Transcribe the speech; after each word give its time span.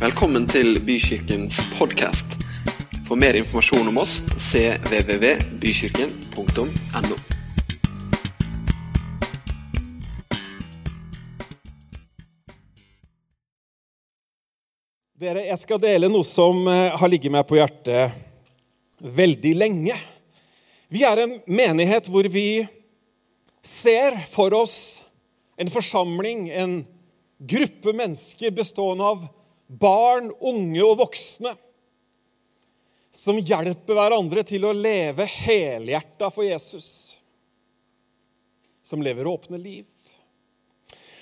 Velkommen 0.00 0.46
til 0.48 0.78
Bykirkens 0.80 1.58
podkast. 1.76 2.40
For 3.04 3.20
mer 3.20 3.36
informasjon 3.36 3.84
om 3.90 3.98
oss 4.00 4.22
cvvvbykirken.no. 4.32 7.16
Dere, 15.20 15.44
jeg 15.50 15.58
skal 15.60 15.82
dele 15.84 16.08
noe 16.08 16.24
som 16.24 16.64
eh, 16.64 16.96
har 16.96 17.12
ligget 17.12 17.28
meg 17.34 17.44
på 17.44 17.60
hjertet 17.60 18.16
veldig 19.04 19.52
lenge. 19.60 19.92
Vi 20.88 21.04
er 21.04 21.20
en 21.26 21.44
menighet 21.44 22.08
hvor 22.08 22.24
vi 22.32 22.64
ser 23.60 24.16
for 24.32 24.48
oss 24.62 25.04
en 25.60 25.68
forsamling, 25.68 26.48
en 26.48 26.88
gruppe 27.36 27.92
mennesker 28.00 28.48
bestående 28.56 29.04
av 29.04 29.28
barn, 29.70 30.32
unge 30.40 30.82
og 30.82 30.98
voksne, 31.04 31.54
som 33.10 33.38
hjelper 33.38 33.96
hverandre 33.98 34.42
til 34.46 34.66
å 34.66 34.74
leve 34.74 35.26
helhjerta 35.28 36.30
for 36.34 36.46
Jesus. 36.46 37.18
Som 38.86 39.02
lever 39.02 39.28
åpne 39.30 39.58
liv. 39.60 39.86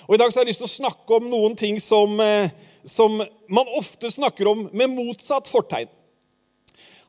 Og 0.07 0.15
I 0.15 0.19
dag 0.21 0.31
så 0.31 0.39
har 0.39 0.47
jeg 0.47 0.53
lyst 0.55 0.63
til 0.63 0.69
å 0.69 0.77
snakke 0.89 1.17
om 1.19 1.29
noen 1.29 1.55
ting 1.57 1.77
som, 1.81 2.15
eh, 2.19 2.49
som 2.81 3.19
man 3.49 3.73
ofte 3.77 4.09
snakker 4.09 4.47
om 4.49 4.69
med 4.73 4.89
motsatt 4.89 5.49
fortegn. 5.49 5.89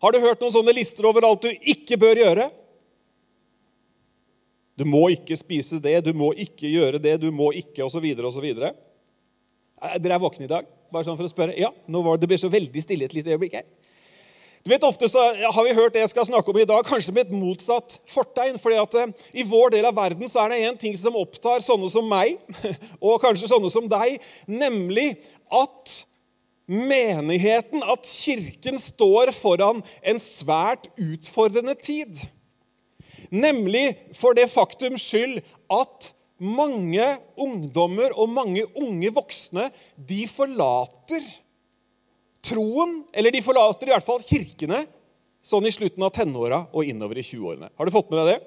Har 0.01 0.13
du 0.13 0.21
hørt 0.21 0.41
noen 0.41 0.53
sånne 0.53 0.75
lister 0.77 1.05
over 1.09 1.25
alt 1.25 1.45
du 1.45 1.49
ikke 1.49 1.97
bør 2.01 2.21
gjøre? 2.21 2.51
Du 4.77 4.85
må 4.89 5.11
ikke 5.13 5.37
spise 5.37 5.81
det, 5.81 5.99
du 6.05 6.13
må 6.17 6.33
ikke 6.33 6.69
gjøre 6.69 7.01
det, 7.01 7.19
du 7.21 7.31
må 7.31 7.51
ikke 7.53 7.85
osv. 7.85 8.05
osv. 8.17 8.47
Dere 8.57 10.15
er 10.15 10.23
våkne 10.23 10.45
i 10.45 10.53
dag? 10.53 10.69
Bare 10.91 11.07
sånn 11.07 11.19
for 11.19 11.27
å 11.27 11.31
spørre. 11.31 11.55
Ja, 11.59 11.71
nå 11.91 12.03
var 12.03 12.17
det, 12.17 12.25
det 12.25 12.33
ble 12.33 12.41
så 12.43 12.51
veldig 12.53 12.83
stille 12.83 13.07
et 13.07 13.15
lite 13.15 13.33
øyeblikk 13.35 13.61
her. 13.61 13.69
Du 14.61 14.69
vet, 14.69 14.85
Ofte 14.85 15.09
så 15.09 15.23
har 15.33 15.65
vi 15.65 15.73
hørt 15.73 15.95
det 15.95 16.03
jeg 16.03 16.11
skal 16.13 16.27
snakke 16.29 16.53
om 16.53 16.59
i 16.61 16.67
dag, 16.69 16.85
kanskje 16.85 17.15
med 17.17 17.31
et 17.31 17.33
motsatt 17.33 17.97
fortegn. 18.11 18.59
fordi 18.61 18.77
at 18.77 18.97
eh, 19.01 19.15
I 19.41 19.47
vår 19.49 19.73
del 19.73 19.89
av 19.89 19.97
verden 19.97 20.29
så 20.29 20.43
er 20.43 20.53
det 20.53 20.61
én 20.69 20.77
ting 20.77 20.97
som 21.01 21.17
opptar 21.17 21.65
sånne 21.65 21.89
som 21.89 22.05
meg, 22.05 22.37
og 23.07 23.23
kanskje 23.23 23.49
sånne 23.49 23.71
som 23.73 23.89
deg, 23.89 24.21
nemlig 24.45 25.15
at 25.49 26.03
menigheten, 26.71 27.83
at 27.83 28.05
kirken, 28.07 28.77
står 28.79 29.33
foran 29.35 29.81
en 30.05 30.21
svært 30.23 30.91
utfordrende 31.01 31.75
tid. 31.81 32.21
Nemlig 33.33 33.97
for 34.19 34.37
det 34.37 34.51
faktum 34.53 35.01
skyld 35.01 35.41
at 35.73 36.13
mange 36.41 37.07
ungdommer 37.41 38.15
og 38.17 38.31
mange 38.33 38.65
unge 38.81 39.13
voksne 39.15 39.69
de 39.97 40.25
forlater 40.31 41.25
troen, 42.45 43.03
eller 43.13 43.35
de 43.35 43.43
forlater 43.45 43.91
i 43.91 43.95
hvert 43.95 44.07
fall 44.07 44.23
kirkene, 44.25 44.87
sånn 45.45 45.69
i 45.69 45.73
slutten 45.73 46.05
av 46.05 46.13
tenåra 46.17 46.65
og 46.73 46.89
innover 46.89 47.21
i 47.21 47.25
20-årene. 47.25 47.71
Har 47.77 47.87
du 47.87 47.93
fått 47.95 48.11
med 48.13 48.23
deg 48.23 48.33
det? 48.33 48.41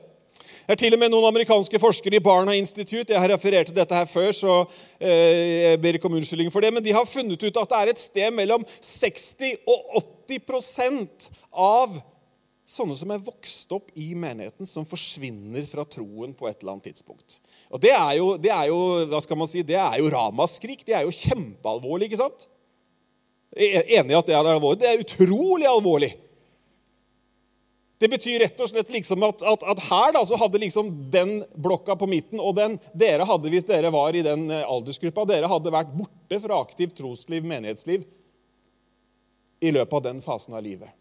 Det 0.63 0.75
er 0.75 0.79
til 0.79 0.95
og 0.95 1.01
med 1.01 1.11
noen 1.11 1.27
amerikanske 1.27 1.79
forskere 1.81 2.17
i 2.17 2.23
Barna 2.23 2.53
Institute 2.55 3.11
jeg 3.11 3.19
har 3.19 3.31
referert 3.33 3.67
til 3.69 3.75
dette 3.75 3.97
her 3.97 4.07
før, 4.09 4.29
så 4.33 4.53
eh, 4.97 5.73
jeg 5.73 5.81
ber 5.83 5.97
ikke 5.97 6.09
om 6.09 6.15
unnskyldning 6.17 6.53
for 6.53 6.63
det, 6.63 6.71
men 6.73 6.85
de 6.85 6.95
har 6.95 7.09
funnet 7.09 7.43
ut 7.43 7.59
at 7.59 7.73
det 7.73 7.79
er 7.79 7.91
et 7.91 8.01
sted 8.01 8.33
mellom 8.33 8.65
60 8.79 9.67
og 9.69 9.99
80% 10.31 11.29
av 11.51 11.99
sånne 12.73 12.95
som 12.97 13.11
er 13.13 13.23
vokst 13.23 13.75
opp 13.75 13.91
i 13.99 14.13
menigheten, 14.15 14.67
som 14.67 14.87
forsvinner 14.87 15.67
fra 15.69 15.85
troen 15.85 16.33
på 16.37 16.47
et 16.47 16.61
eller 16.61 16.77
annet 16.77 16.89
tidspunkt. 16.91 17.37
Og 17.73 17.81
Det 17.81 17.93
er 17.93 18.11
jo, 18.19 18.33
det 18.37 18.51
er 18.53 18.67
jo 18.69 18.79
hva 19.09 19.21
skal 19.23 19.39
man 19.39 19.49
si, 19.49 19.63
det 19.65 19.79
er 19.79 19.97
jo 19.97 20.11
ramaskrik. 20.13 20.83
Det 20.85 20.93
er 20.93 21.07
jo 21.07 21.15
kjempealvorlig. 21.15 22.11
ikke 22.11 22.21
sant? 22.21 22.45
Enig 23.53 24.13
i 24.13 24.19
at 24.19 24.29
det 24.29 24.35
er 24.35 24.51
alvorlig. 24.53 24.81
Det 24.83 24.91
er 24.91 25.01
utrolig 25.01 25.69
alvorlig. 25.69 26.11
Det 28.03 28.09
betyr 28.11 28.41
rett 28.43 28.59
og 28.59 28.67
slett 28.67 28.89
liksom 28.91 29.23
at, 29.23 29.45
at, 29.47 29.61
at, 29.63 29.81
her 29.87 30.09
da, 30.11 30.21
så 30.27 30.35
hadde 30.35 30.59
liksom 30.59 30.89
den 31.13 31.37
blokka 31.55 31.95
på 31.95 32.09
midten 32.11 32.41
og 32.41 32.57
den 32.57 32.75
dere 32.99 33.23
hadde, 33.29 33.47
hvis 33.53 33.67
dere 33.69 33.93
var 33.95 34.17
i 34.17 34.25
den 34.25 34.49
eh, 34.51 34.65
aldersgruppa, 34.67 35.23
dere 35.29 35.47
hadde 35.47 35.71
vært 35.71 35.93
borte 35.95 36.39
fra 36.43 36.57
aktivt 36.59 36.97
trosliv, 36.97 37.45
menighetsliv, 37.47 38.03
i 39.63 39.71
løpet 39.71 39.95
av 39.95 40.03
den 40.09 40.19
fasen 40.25 40.57
av 40.57 40.65
livet. 40.65 40.91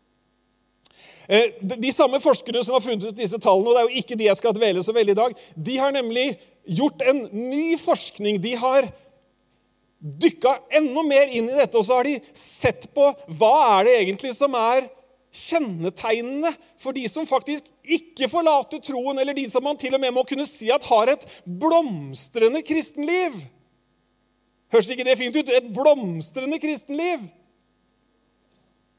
Eh, 1.27 1.59
de 1.59 1.91
samme 1.91 2.23
forskerne 2.23 2.63
som 2.63 2.79
har 2.79 2.85
funnet 2.85 3.09
ut 3.11 3.19
disse 3.19 3.41
tallene, 3.43 3.73
og 3.73 3.75
det 3.75 3.83
er 3.83 3.91
jo 3.91 4.05
ikke 4.05 4.21
de 4.21 4.29
jeg 4.29 4.39
skal 4.39 4.55
dvele 4.55 4.87
så 4.87 4.95
veldig 4.95 5.17
i 5.17 5.21
dag, 5.25 5.37
de 5.71 5.81
har 5.83 5.99
nemlig 5.99 6.29
gjort 6.67 7.03
en 7.07 7.25
ny 7.33 7.77
forskning. 7.81 8.41
De 8.43 8.55
har 8.59 8.89
dykka 10.03 10.57
enda 10.75 11.05
mer 11.07 11.31
inn 11.31 11.51
i 11.51 11.57
dette, 11.57 11.79
og 11.79 11.87
så 11.87 12.01
har 12.01 12.09
de 12.09 12.19
sett 12.37 12.89
på 12.95 13.13
hva 13.39 13.55
er 13.79 13.89
det 13.89 13.97
egentlig 14.01 14.35
som 14.37 14.55
er 14.59 14.89
kjennetegnene 15.33 16.51
for 16.81 16.93
de 16.93 17.07
som 17.09 17.27
faktisk 17.29 17.71
ikke 17.83 18.29
forlater 18.29 18.83
troen, 18.85 19.19
eller 19.19 19.37
de 19.37 19.47
som 19.51 19.65
man 19.65 19.79
til 19.81 19.95
og 19.97 20.03
med 20.03 20.13
må 20.15 20.27
kunne 20.29 20.47
si 20.49 20.69
at 20.75 20.85
har 20.91 21.15
et 21.15 21.27
blomstrende 21.45 22.61
kristenliv. 22.67 23.39
Høres 24.73 24.91
ikke 24.93 25.07
det 25.07 25.19
fint 25.21 25.37
ut? 25.37 25.53
Et 25.53 25.71
blomstrende 25.73 26.59
kristenliv. 26.61 27.25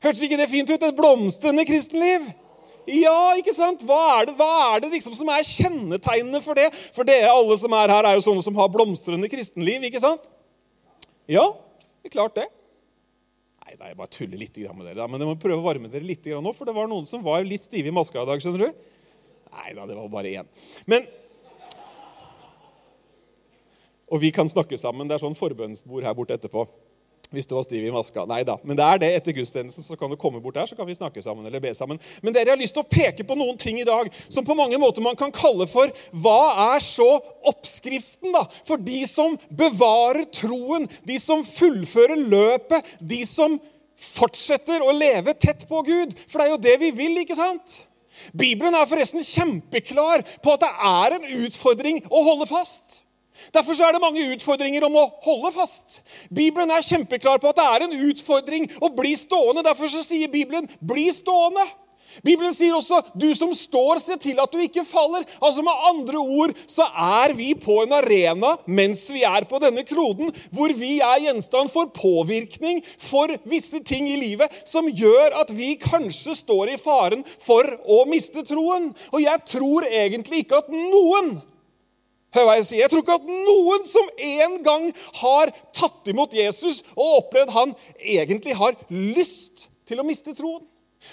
Hørtes 0.04 0.24
ikke 0.26 0.38
det 0.38 0.50
fint 0.52 0.70
ut? 0.70 0.84
Et 0.84 0.98
blomstrende 0.98 1.66
kristenliv? 1.66 2.28
Ja, 2.90 3.36
ikke 3.40 3.54
sant? 3.56 3.84
Hva 3.88 4.00
er 4.20 4.28
det, 4.28 4.34
hva 4.40 4.50
er 4.74 4.84
det 4.84 4.90
liksom 4.92 5.16
som 5.16 5.30
er 5.32 5.46
kjennetegnene 5.48 6.42
for 6.44 6.60
det? 6.60 6.70
For 6.96 7.08
dere 7.08 7.32
alle 7.32 7.56
som 7.60 7.76
er 7.78 7.94
her, 7.94 8.10
er 8.10 8.18
jo 8.18 8.26
sånne 8.26 8.44
som 8.44 8.58
har 8.60 8.72
blomstrende 8.74 9.30
kristenliv, 9.32 9.86
ikke 9.88 10.02
sant? 10.04 10.28
Ja, 11.32 11.46
det 12.04 12.12
er 12.12 12.16
klart 12.18 12.36
det. 12.36 12.50
Nei, 13.64 13.78
nei, 13.78 13.94
jeg 13.94 14.00
bare 14.02 14.12
tuller 14.12 14.42
litt 14.42 14.60
med 14.76 14.86
dere. 14.90 15.08
Men 15.08 15.24
jeg 15.24 15.32
må 15.32 15.40
prøve 15.40 15.62
å 15.62 15.68
varme 15.68 15.92
dere 15.92 16.08
litt 16.08 16.28
nå, 16.28 16.56
for 16.56 16.68
det 16.68 16.76
var 16.76 16.92
noen 16.92 17.08
som 17.08 17.24
var 17.24 17.46
litt 17.48 17.64
stive 17.70 17.88
i 17.88 17.96
maska 17.96 18.20
i 18.20 18.28
dag. 18.28 18.44
skjønner 18.44 18.68
du? 18.68 18.88
Nei 19.54 19.76
da, 19.78 19.86
det 19.88 19.96
var 19.96 20.10
bare 20.12 20.34
én. 20.42 20.50
Men 20.90 21.08
Og 24.14 24.20
vi 24.22 24.30
kan 24.30 24.46
snakke 24.46 24.78
sammen. 24.78 25.08
Det 25.08 25.16
er 25.16 25.24
sånn 25.24 25.38
forbønnsbord 25.38 26.06
her 26.06 26.14
borte 26.14 26.36
etterpå 26.36 26.68
hvis 27.34 27.50
du 27.50 27.56
var 27.58 27.66
stiv 27.66 27.84
i 27.86 27.92
maska. 27.94 28.26
Nei 28.30 28.42
da. 28.48 28.60
Men 28.64 28.78
det 28.78 28.86
er 28.86 29.02
det. 29.02 29.12
Etter 29.18 29.36
gudstjenesten 29.36 29.86
så 29.86 29.98
kan 30.00 30.12
du 30.12 30.18
komme 30.20 30.42
bort 30.44 30.60
her, 30.60 30.70
så 30.70 30.78
kan 30.78 30.88
vi 30.88 30.98
snakke 30.98 31.24
sammen 31.26 31.48
eller 31.50 31.64
be 31.64 31.74
sammen. 31.78 32.00
Men 32.22 32.36
dere 32.36 32.54
har 32.54 32.62
lyst 32.62 32.78
til 32.78 32.86
å 32.86 32.90
peke 32.90 33.26
på 33.28 33.38
noen 33.40 33.58
ting 33.60 33.80
i 33.82 33.88
dag 33.88 34.12
som 34.28 34.46
på 34.46 34.58
mange 34.58 34.80
måter 34.82 35.04
man 35.06 35.18
kan 35.20 35.34
kalle 35.34 35.68
for 35.70 35.92
Hva 36.14 36.74
er 36.76 36.84
så 36.84 37.10
oppskriften 37.50 38.34
da, 38.36 38.46
for 38.68 38.82
de 38.82 39.04
som 39.10 39.38
bevarer 39.50 40.28
troen, 40.34 40.88
de 41.08 41.18
som 41.22 41.44
fullfører 41.48 42.20
løpet, 42.20 42.96
de 43.02 43.24
som 43.28 43.58
fortsetter 44.00 44.84
å 44.84 44.94
leve 44.96 45.36
tett 45.38 45.66
på 45.70 45.82
Gud? 45.88 46.14
For 46.28 46.40
det 46.40 46.46
er 46.48 46.54
jo 46.54 46.64
det 46.68 46.78
vi 46.86 46.94
vil, 47.04 47.20
ikke 47.24 47.38
sant? 47.40 47.84
Bibelen 48.38 48.76
er 48.78 48.88
forresten 48.88 49.24
kjempeklar 49.26 50.24
på 50.44 50.54
at 50.54 50.64
det 50.64 50.74
er 50.90 51.18
en 51.18 51.32
utfordring 51.44 52.04
å 52.08 52.24
holde 52.26 52.48
fast. 52.50 53.03
Derfor 53.54 53.78
er 53.82 53.96
det 53.96 54.04
mange 54.04 54.26
utfordringer 54.34 54.86
om 54.88 54.96
å 55.02 55.08
holde 55.26 55.54
fast. 55.56 56.02
Bibelen 56.34 56.72
er 56.72 56.86
kjempeklar 56.86 57.42
på 57.42 57.52
at 57.52 57.60
det 57.60 57.70
er 57.70 57.88
en 57.88 58.10
utfordring 58.10 58.70
å 58.80 58.92
bli 58.94 59.16
stående. 59.20 59.66
Derfor 59.66 59.92
sier 59.92 60.32
Bibelen 60.32 60.70
'bli 60.82 61.10
stående'. 61.12 61.84
Bibelen 62.22 62.54
sier 62.54 62.76
også 62.76 63.02
'du 63.18 63.34
som 63.36 63.54
står, 63.54 64.00
se 64.00 64.18
til 64.22 64.40
at 64.42 64.52
du 64.54 64.60
ikke 64.62 64.86
faller'. 64.86 65.26
Altså 65.42 65.62
Med 65.62 65.74
andre 65.90 66.18
ord 66.18 66.54
så 66.68 66.86
er 66.94 67.34
vi 67.34 67.54
på 67.54 67.82
en 67.84 67.94
arena 67.94 68.58
mens 68.68 69.08
vi 69.14 69.24
er 69.24 69.48
på 69.50 69.60
denne 69.60 69.84
kloden, 69.84 70.34
hvor 70.52 70.74
vi 70.74 71.00
er 71.00 71.24
gjenstand 71.26 71.72
for 71.72 71.86
påvirkning 71.86 72.84
for 72.98 73.28
visse 73.46 73.80
ting 73.84 74.10
i 74.12 74.20
livet 74.20 74.52
som 74.66 74.88
gjør 74.88 75.40
at 75.42 75.56
vi 75.58 75.76
kanskje 75.76 76.36
står 76.36 76.74
i 76.74 76.78
faren 76.78 77.24
for 77.40 77.64
å 77.88 78.04
miste 78.06 78.44
troen. 78.44 78.94
Og 79.12 79.22
jeg 79.22 79.40
tror 79.46 79.88
egentlig 79.90 80.44
ikke 80.44 80.62
at 80.62 80.70
noen 80.70 81.42
Hør 82.34 82.48
hva 82.48 82.58
Jeg 82.58 82.68
sier. 82.68 82.82
Jeg 82.84 82.92
tror 82.92 83.04
ikke 83.04 83.20
at 83.20 83.30
noen 83.30 83.88
som 83.88 84.10
en 84.28 84.58
gang 84.66 84.90
har 85.22 85.54
tatt 85.76 86.10
imot 86.10 86.34
Jesus 86.34 86.82
og 86.96 87.20
opplevd 87.22 87.54
han, 87.54 87.74
egentlig 88.00 88.58
har 88.58 88.78
lyst 88.90 89.68
til 89.88 90.02
å 90.02 90.08
miste 90.08 90.34
troen. 90.38 90.64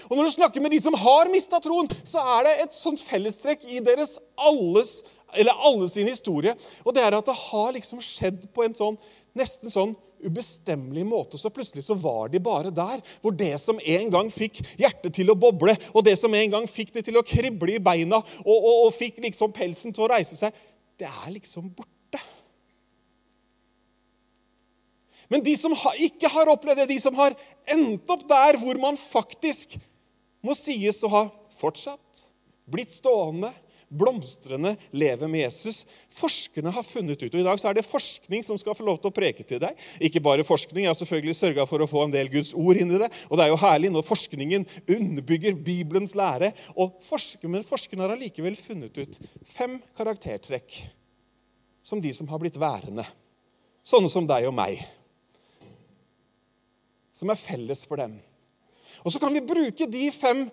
Og 0.08 0.16
Når 0.16 0.28
du 0.28 0.34
snakker 0.36 0.62
med 0.62 0.70
de 0.70 0.80
som 0.80 0.94
har 0.94 1.30
mista 1.32 1.58
troen, 1.62 1.88
så 2.06 2.22
er 2.38 2.44
det 2.46 2.58
et 2.64 2.76
sånt 2.76 3.02
fellestrekk 3.02 3.66
i 3.66 3.82
deres 3.84 4.18
alles, 4.38 5.00
eller 5.34 5.64
alle 5.66 5.88
sin 5.90 6.08
historie. 6.08 6.54
Og 6.84 6.94
det 6.94 7.02
er 7.02 7.16
at 7.18 7.26
det 7.26 7.40
har 7.50 7.74
liksom 7.74 8.02
skjedd 8.04 8.46
på 8.54 8.64
en 8.64 8.76
sånn, 8.78 9.00
nesten 9.36 9.72
sånn 9.72 9.96
ubestemmelig 10.20 11.04
måte. 11.08 11.38
Så 11.40 11.50
plutselig 11.50 11.84
så 11.86 11.96
var 11.98 12.28
de 12.28 12.40
bare 12.42 12.70
der. 12.74 13.02
Hvor 13.22 13.34
det 13.34 13.52
som 13.62 13.80
en 13.80 14.10
gang 14.12 14.30
fikk 14.32 14.60
hjertet 14.78 15.14
til 15.16 15.32
å 15.32 15.38
boble, 15.38 15.76
og 15.94 16.04
det 16.06 16.16
som 16.20 16.34
en 16.34 16.56
gang 16.56 16.68
fikk 16.70 16.94
det 16.96 17.06
til 17.08 17.18
å 17.18 17.26
krible 17.26 17.76
i 17.76 17.82
beina, 17.82 18.22
og, 18.44 18.56
og, 18.56 18.74
og 18.86 18.96
fikk 18.96 19.22
liksom 19.24 19.54
pelsen 19.56 19.94
til 19.96 20.06
å 20.06 20.12
reise 20.12 20.38
seg, 20.38 20.54
det 21.00 21.08
er 21.08 21.32
liksom 21.34 21.70
borte. 21.72 22.20
Men 25.30 25.44
de 25.46 25.54
som 25.58 25.76
ikke 26.02 26.30
har 26.32 26.50
opplevd 26.50 26.82
det, 26.82 26.90
de 26.90 27.00
som 27.02 27.14
har 27.18 27.36
endt 27.70 28.10
opp 28.10 28.26
der 28.28 28.58
hvor 28.60 28.80
man 28.82 28.98
faktisk 28.98 29.76
må 30.42 30.56
sies 30.58 30.98
å 31.06 31.12
ha 31.12 31.22
fortsatt, 31.60 32.24
blitt 32.70 32.92
stående, 32.94 33.52
blomstrende 33.90 34.76
leve 34.94 35.28
med 35.28 35.42
Jesus. 35.42 35.82
Forskerne 36.14 36.70
har 36.74 36.86
funnet 36.86 37.22
ut, 37.22 37.34
og 37.34 37.40
I 37.40 37.46
dag 37.46 37.58
så 37.60 37.70
er 37.70 37.78
det 37.78 37.86
forskning 37.88 38.44
som 38.46 38.58
skal 38.60 38.76
få 38.78 38.86
lov 38.86 39.00
til 39.00 39.10
å 39.10 39.14
preke 39.14 39.44
til 39.46 39.60
deg. 39.62 39.78
Ikke 40.06 40.22
bare 40.22 40.46
forskning. 40.46 40.84
Jeg 40.84 40.92
har 40.92 40.98
selvfølgelig 41.00 41.36
sørga 41.38 41.66
for 41.68 41.82
å 41.82 41.88
få 41.90 42.04
en 42.06 42.14
del 42.14 42.30
Guds 42.32 42.54
ord 42.54 42.78
inn 42.78 42.94
i 42.94 43.00
det. 43.02 43.10
Og 43.28 43.38
det 43.38 43.46
er 43.46 43.52
jo 43.52 43.58
herlig 43.64 43.90
når 43.94 44.06
forskningen 44.06 44.68
underbygger 44.86 45.58
Bibelens 45.66 46.14
lære. 46.18 46.52
Og 46.78 46.94
forsker, 47.04 47.50
men 47.50 47.66
forskerne 47.66 48.06
har 48.06 48.14
allikevel 48.14 48.58
funnet 48.58 49.02
ut 49.02 49.20
fem 49.50 49.80
karaktertrekk 49.98 50.78
som 51.82 52.00
de 52.00 52.12
som 52.14 52.28
har 52.30 52.38
blitt 52.38 52.58
værende. 52.60 53.04
Sånne 53.82 54.10
som 54.12 54.26
deg 54.28 54.46
og 54.46 54.54
meg. 54.54 54.82
Som 57.16 57.32
er 57.32 57.40
felles 57.40 57.82
for 57.88 57.98
dem. 58.00 58.20
Og 59.02 59.12
så 59.12 59.20
kan 59.22 59.32
vi 59.34 59.42
bruke 59.44 59.88
de 59.88 60.10
fem 60.12 60.46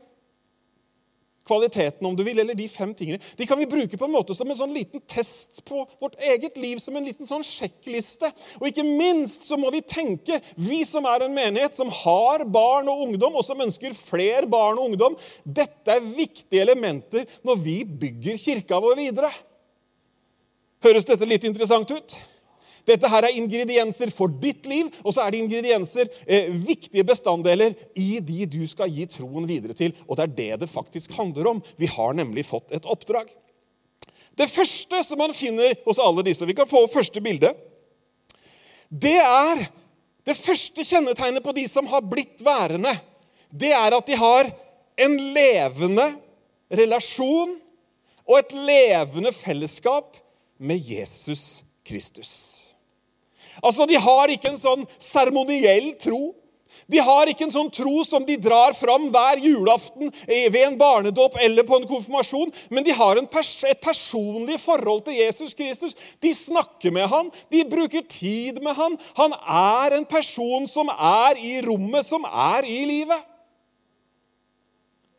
kvaliteten, 1.48 2.06
om 2.08 2.16
du 2.18 2.24
vil, 2.28 2.40
eller 2.44 2.58
de 2.58 2.68
fem 2.72 2.94
tingene, 2.98 3.22
de 3.38 3.48
kan 3.50 3.60
vi 3.60 3.70
bruke 3.70 3.98
på 3.98 4.08
en 4.08 4.14
måte 4.14 4.36
som 4.38 4.50
en 4.52 4.60
sånn 4.60 4.76
liten 4.76 5.04
test 5.10 5.64
på 5.68 5.86
vårt 6.02 6.20
eget 6.20 6.60
liv, 6.62 6.82
som 6.84 6.96
en 7.00 7.08
liten 7.08 7.30
sånn 7.30 7.46
sjekkliste. 7.46 8.30
Og 8.60 8.70
ikke 8.70 8.86
minst 8.88 9.48
så 9.48 9.60
må 9.60 9.72
vi 9.74 9.82
tenke, 9.86 10.42
vi 10.56 10.84
som 10.88 11.08
er 11.10 11.26
en 11.26 11.36
menighet 11.36 11.78
som 11.78 11.92
har 12.04 12.46
barn 12.46 12.92
og 12.92 13.08
ungdom, 13.08 13.40
og 13.40 13.46
som 13.48 13.62
ønsker 13.64 13.98
flere 13.98 14.46
barn 14.50 14.80
og 14.80 14.92
ungdom, 14.92 15.20
dette 15.44 15.98
er 15.98 16.04
viktige 16.08 16.66
elementer 16.68 17.28
når 17.48 17.62
vi 17.64 17.78
bygger 17.88 18.42
kirka 18.42 18.82
vår 18.84 19.00
videre. 19.00 19.32
Høres 20.86 21.08
dette 21.10 21.26
litt 21.26 21.46
interessant 21.48 21.90
ut? 21.90 22.18
Dette 22.88 23.10
her 23.12 23.28
er 23.28 23.36
ingredienser 23.36 24.12
for 24.16 24.32
ditt 24.32 24.68
liv, 24.70 24.88
og 25.04 25.12
så 25.12 25.26
er 25.26 25.34
det 25.34 25.42
ingredienser, 25.44 26.08
eh, 26.26 26.48
viktige 26.52 27.04
bestanddeler, 27.08 27.76
i 27.96 28.20
de 28.24 28.46
du 28.48 28.62
skal 28.68 28.92
gi 28.92 29.06
troen 29.12 29.48
videre 29.48 29.76
til. 29.76 29.92
Og 30.08 30.16
det 30.16 30.24
er 30.24 30.36
det 30.38 30.60
det 30.62 30.70
faktisk 30.72 31.12
handler 31.20 31.52
om. 31.52 31.64
Vi 31.78 31.90
har 31.92 32.16
nemlig 32.16 32.46
fått 32.48 32.72
et 32.72 32.88
oppdrag. 32.88 33.28
Det 34.38 34.48
første 34.50 35.02
som 35.04 35.20
man 35.20 35.34
finner 35.34 35.76
hos 35.86 36.00
alle 36.00 36.24
disse 36.24 36.46
Vi 36.46 36.54
kan 36.54 36.70
få 36.70 36.86
første 36.88 37.22
bilde. 37.22 37.52
Det 38.88 39.18
er 39.18 39.66
det 40.28 40.38
første 40.38 40.84
kjennetegnet 40.86 41.44
på 41.44 41.56
de 41.56 41.66
som 41.68 41.88
har 41.88 42.06
blitt 42.06 42.44
værende. 42.46 42.94
Det 43.50 43.72
er 43.74 43.96
at 43.96 44.08
de 44.08 44.16
har 44.16 44.52
en 44.98 45.18
levende 45.34 46.08
relasjon 46.72 47.58
og 48.28 48.40
et 48.40 48.54
levende 48.54 49.32
fellesskap 49.32 50.18
med 50.60 50.82
Jesus 50.84 51.64
Kristus. 51.88 52.67
Altså, 53.64 53.86
De 53.86 53.96
har 53.96 54.34
ikke 54.34 54.52
en 54.54 54.60
sånn 54.60 54.86
seremoniell 55.00 55.94
tro. 56.02 56.36
De 56.88 57.00
har 57.04 57.28
ikke 57.28 57.48
en 57.48 57.52
sånn 57.52 57.70
tro 57.74 58.04
som 58.08 58.24
de 58.28 58.38
drar 58.40 58.76
fram 58.78 59.10
hver 59.12 59.42
julaften 59.44 60.12
ved 60.28 60.60
en 60.62 60.78
barnedåp 60.80 61.36
eller 61.44 61.66
på 61.68 61.82
en 61.82 61.88
konfirmasjon, 61.90 62.52
men 62.72 62.86
de 62.86 62.96
har 62.96 63.20
pers 63.32 63.52
et 63.68 63.82
personlig 63.84 64.60
forhold 64.64 65.04
til 65.08 65.18
Jesus 65.20 65.56
Kristus. 65.58 65.98
De 66.24 66.32
snakker 66.36 66.94
med 66.96 67.10
han, 67.12 67.32
de 67.52 67.66
bruker 67.68 68.06
tid 68.08 68.62
med 68.64 68.78
han. 68.78 68.96
Han 69.20 69.36
er 69.36 69.98
en 69.98 70.08
person 70.08 70.68
som 70.70 70.92
er 70.94 71.42
i 71.42 71.58
rommet, 71.66 72.08
som 72.08 72.28
er 72.28 72.68
i 72.68 72.86
livet. 72.88 73.26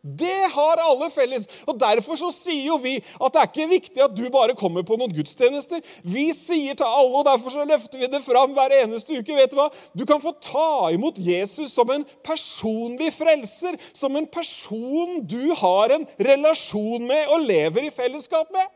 Det 0.02 0.50
har 0.54 0.78
alle 0.78 1.10
felles. 1.10 1.48
og 1.66 1.78
Derfor 1.80 2.14
så 2.18 2.30
sier 2.30 2.68
jo 2.68 2.76
vi 2.78 2.94
at 2.98 3.34
det 3.34 3.40
er 3.40 3.48
ikke 3.50 3.66
viktig 3.72 4.02
at 4.04 4.14
du 4.14 4.28
bare 4.30 4.54
kommer 4.58 4.84
på 4.86 4.96
noen 4.98 5.10
gudstjenester. 5.14 5.82
Vi 6.06 6.28
sier 6.36 6.78
til 6.78 6.86
alle, 6.86 7.18
og 7.18 7.26
derfor 7.26 7.50
så 7.50 7.66
løfter 7.66 7.98
vi 7.98 8.10
det 8.12 8.22
fram 8.22 8.54
hver 8.54 8.76
eneste 8.78 9.18
uke. 9.18 9.34
vet 9.34 9.50
Du 9.50 9.58
hva? 9.58 9.68
Du 9.98 10.06
kan 10.06 10.22
få 10.22 10.32
ta 10.38 10.90
imot 10.94 11.18
Jesus 11.18 11.74
som 11.74 11.90
en 11.90 12.06
personlig 12.22 13.10
frelser. 13.16 13.74
Som 13.92 14.16
en 14.16 14.26
person 14.26 15.18
du 15.26 15.54
har 15.58 15.90
en 15.98 16.06
relasjon 16.18 17.06
med 17.06 17.34
og 17.34 17.48
lever 17.50 17.90
i 17.90 17.94
fellesskap 17.94 18.54
med. 18.54 18.70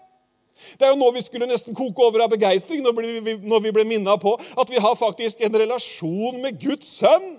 Det 0.78 0.86
er 0.86 0.92
jo 0.92 0.98
nå 0.98 1.10
vi 1.14 1.22
skulle 1.22 1.46
nesten 1.46 1.74
koke 1.74 2.02
over 2.02 2.22
av 2.22 2.30
begeistring 2.30 2.82
når 2.82 3.62
vi 3.64 3.72
ble 3.74 3.84
minna 3.86 4.14
på 4.20 4.36
at 4.38 4.70
vi 4.70 4.78
har 4.78 4.94
faktisk 4.98 5.40
en 5.42 5.58
relasjon 5.58 6.38
med 6.42 6.58
Guds 6.62 6.98
sønn. 7.00 7.38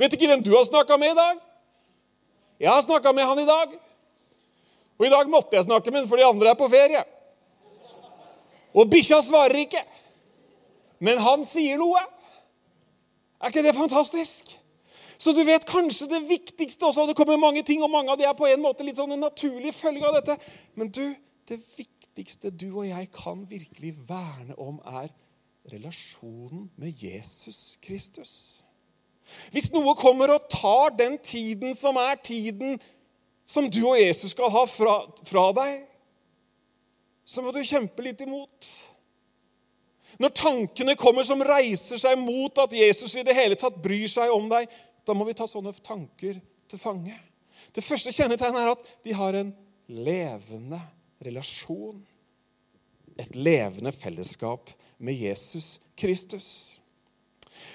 Vet 0.00 0.16
ikke 0.16 0.30
hvem 0.30 0.44
du 0.44 0.54
har 0.56 0.64
snakka 0.64 0.96
med 0.96 1.12
i 1.12 1.18
dag? 1.18 1.40
Jeg 2.60 2.68
har 2.68 2.82
snakka 2.84 3.12
med 3.16 3.24
han 3.24 3.40
i 3.40 3.48
dag. 3.48 3.72
Og 5.00 5.06
i 5.06 5.10
dag 5.12 5.30
måtte 5.32 5.56
jeg 5.56 5.64
snakke 5.64 5.90
med 5.90 6.02
han, 6.02 6.08
for 6.10 6.20
de 6.20 6.28
andre 6.28 6.52
er 6.52 6.58
på 6.60 6.68
ferie. 6.68 7.02
Og 8.76 8.90
bikkja 8.90 9.22
svarer 9.24 9.62
ikke. 9.62 9.80
Men 11.00 11.22
han 11.24 11.46
sier 11.48 11.80
noe. 11.80 12.02
Er 13.40 13.48
ikke 13.48 13.64
det 13.64 13.72
fantastisk? 13.78 14.52
Så 15.20 15.32
du 15.36 15.40
vet 15.44 15.64
kanskje 15.68 16.08
det 16.08 16.20
viktigste 16.28 16.86
også, 16.86 17.04
og 17.04 17.10
det 17.10 17.16
kommer 17.16 17.40
mange 17.40 17.62
ting, 17.64 17.82
og 17.84 17.92
mange 17.92 18.12
av 18.12 18.20
det 18.20 18.28
er 18.28 18.36
på 18.36 18.48
en 18.48 18.62
måte 18.62 18.84
litt 18.84 18.96
sånn 19.00 19.16
en 19.16 19.24
naturlig 19.24 19.72
følge 19.76 20.04
av 20.08 20.16
dette. 20.16 20.36
Men 20.80 20.92
du, 20.92 21.04
det 21.48 21.58
viktigste 21.76 22.52
du 22.52 22.70
og 22.70 22.86
jeg 22.88 23.10
kan 23.12 23.44
virkelig 23.48 23.94
verne 24.08 24.56
om, 24.60 24.80
er 24.84 25.12
relasjonen 25.72 26.70
med 26.80 27.04
Jesus 27.04 27.76
Kristus. 27.84 28.34
Hvis 29.54 29.70
noe 29.74 29.94
kommer 29.98 30.34
og 30.34 30.48
tar 30.52 30.94
den 30.98 31.18
tiden 31.18 31.74
som 31.78 31.98
er 32.00 32.18
tiden 32.22 32.78
som 33.50 33.66
du 33.70 33.80
og 33.82 33.98
Jesus 33.98 34.34
skal 34.34 34.50
ha 34.54 34.62
fra, 34.70 35.00
fra 35.26 35.48
deg, 35.56 35.80
så 37.26 37.42
må 37.42 37.52
du 37.54 37.60
kjempe 37.66 38.02
litt 38.04 38.22
imot. 38.22 38.68
Når 40.20 40.34
tankene 40.36 40.96
kommer 40.98 41.26
som 41.26 41.42
reiser 41.46 41.98
seg 42.00 42.18
mot 42.20 42.58
at 42.62 42.74
Jesus 42.76 43.14
i 43.16 43.24
det 43.26 43.34
hele 43.36 43.58
tatt 43.58 43.78
bryr 43.82 44.08
seg 44.10 44.32
om 44.34 44.48
deg, 44.50 44.70
da 45.06 45.16
må 45.16 45.26
vi 45.26 45.36
ta 45.38 45.46
sånne 45.50 45.72
tanker 45.82 46.38
til 46.70 46.80
fange. 46.82 47.16
Det 47.74 47.84
første 47.86 48.12
kjennetegnet 48.14 48.62
er 48.62 48.72
at 48.74 48.82
de 49.06 49.14
har 49.14 49.38
en 49.38 49.52
levende 49.90 50.80
relasjon. 51.24 52.00
Et 53.20 53.34
levende 53.36 53.92
fellesskap 53.92 54.70
med 54.98 55.14
Jesus 55.14 55.78
Kristus. 55.98 56.79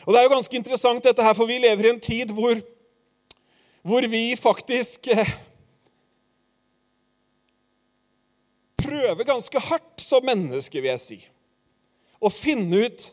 Og 0.05 0.13
Det 0.13 0.19
er 0.19 0.27
jo 0.27 0.35
ganske 0.35 0.57
interessant, 0.57 1.03
dette 1.03 1.23
her, 1.25 1.33
for 1.33 1.49
vi 1.49 1.57
lever 1.57 1.87
i 1.87 1.93
en 1.95 2.01
tid 2.01 2.31
hvor, 2.35 2.59
hvor 3.81 4.05
vi 4.09 4.35
faktisk 4.37 5.07
eh, 5.09 5.31
prøver 8.77 9.25
ganske 9.25 9.59
hardt 9.69 10.03
som 10.03 10.25
mennesker, 10.25 10.81
vil 10.81 10.93
jeg 10.93 11.01
si, 11.01 11.19
å 12.21 12.29
finne 12.29 12.85
ut 12.85 13.09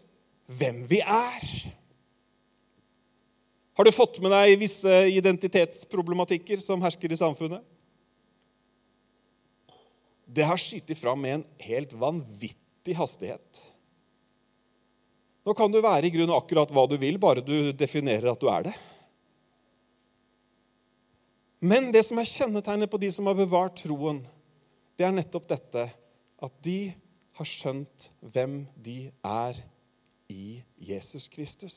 hvem 0.53 0.85
vi 0.91 1.01
er. 1.01 1.49
Har 3.73 3.89
du 3.89 3.95
fått 3.95 4.21
med 4.21 4.35
deg 4.35 4.59
visse 4.61 5.03
identitetsproblematikker 5.17 6.61
som 6.61 6.83
hersker 6.85 7.13
i 7.13 7.21
samfunnet? 7.23 7.65
Det 10.29 10.45
har 10.49 10.61
skutt 10.61 10.93
fram 10.97 11.25
med 11.25 11.39
en 11.39 11.47
helt 11.65 11.93
vanvittig 11.97 12.97
hastighet. 12.97 13.65
Nå 15.43 15.55
kan 15.59 15.73
du 15.73 15.81
være 15.83 16.07
i 16.07 16.13
grunnen 16.15 16.37
akkurat 16.37 16.71
hva 16.71 16.85
du 16.87 16.95
vil, 17.03 17.19
bare 17.19 17.43
du 17.43 17.73
definerer 17.75 18.31
at 18.31 18.43
du 18.43 18.49
er 18.51 18.69
det. 18.69 18.75
Men 21.63 21.91
det 21.95 22.05
som 22.07 22.19
er 22.19 22.27
kjennetegnet 22.27 22.91
på 22.91 22.99
de 22.99 23.11
som 23.15 23.29
har 23.31 23.39
bevart 23.39 23.83
troen, 23.85 24.21
det 24.99 25.07
er 25.07 25.15
nettopp 25.15 25.49
dette 25.51 25.89
at 26.43 26.55
de 26.67 26.93
har 27.39 27.49
skjønt 27.49 28.09
hvem 28.35 28.65
de 28.83 29.13
er 29.27 29.61
i 30.31 30.63
Jesus 30.83 31.29
Kristus. 31.31 31.77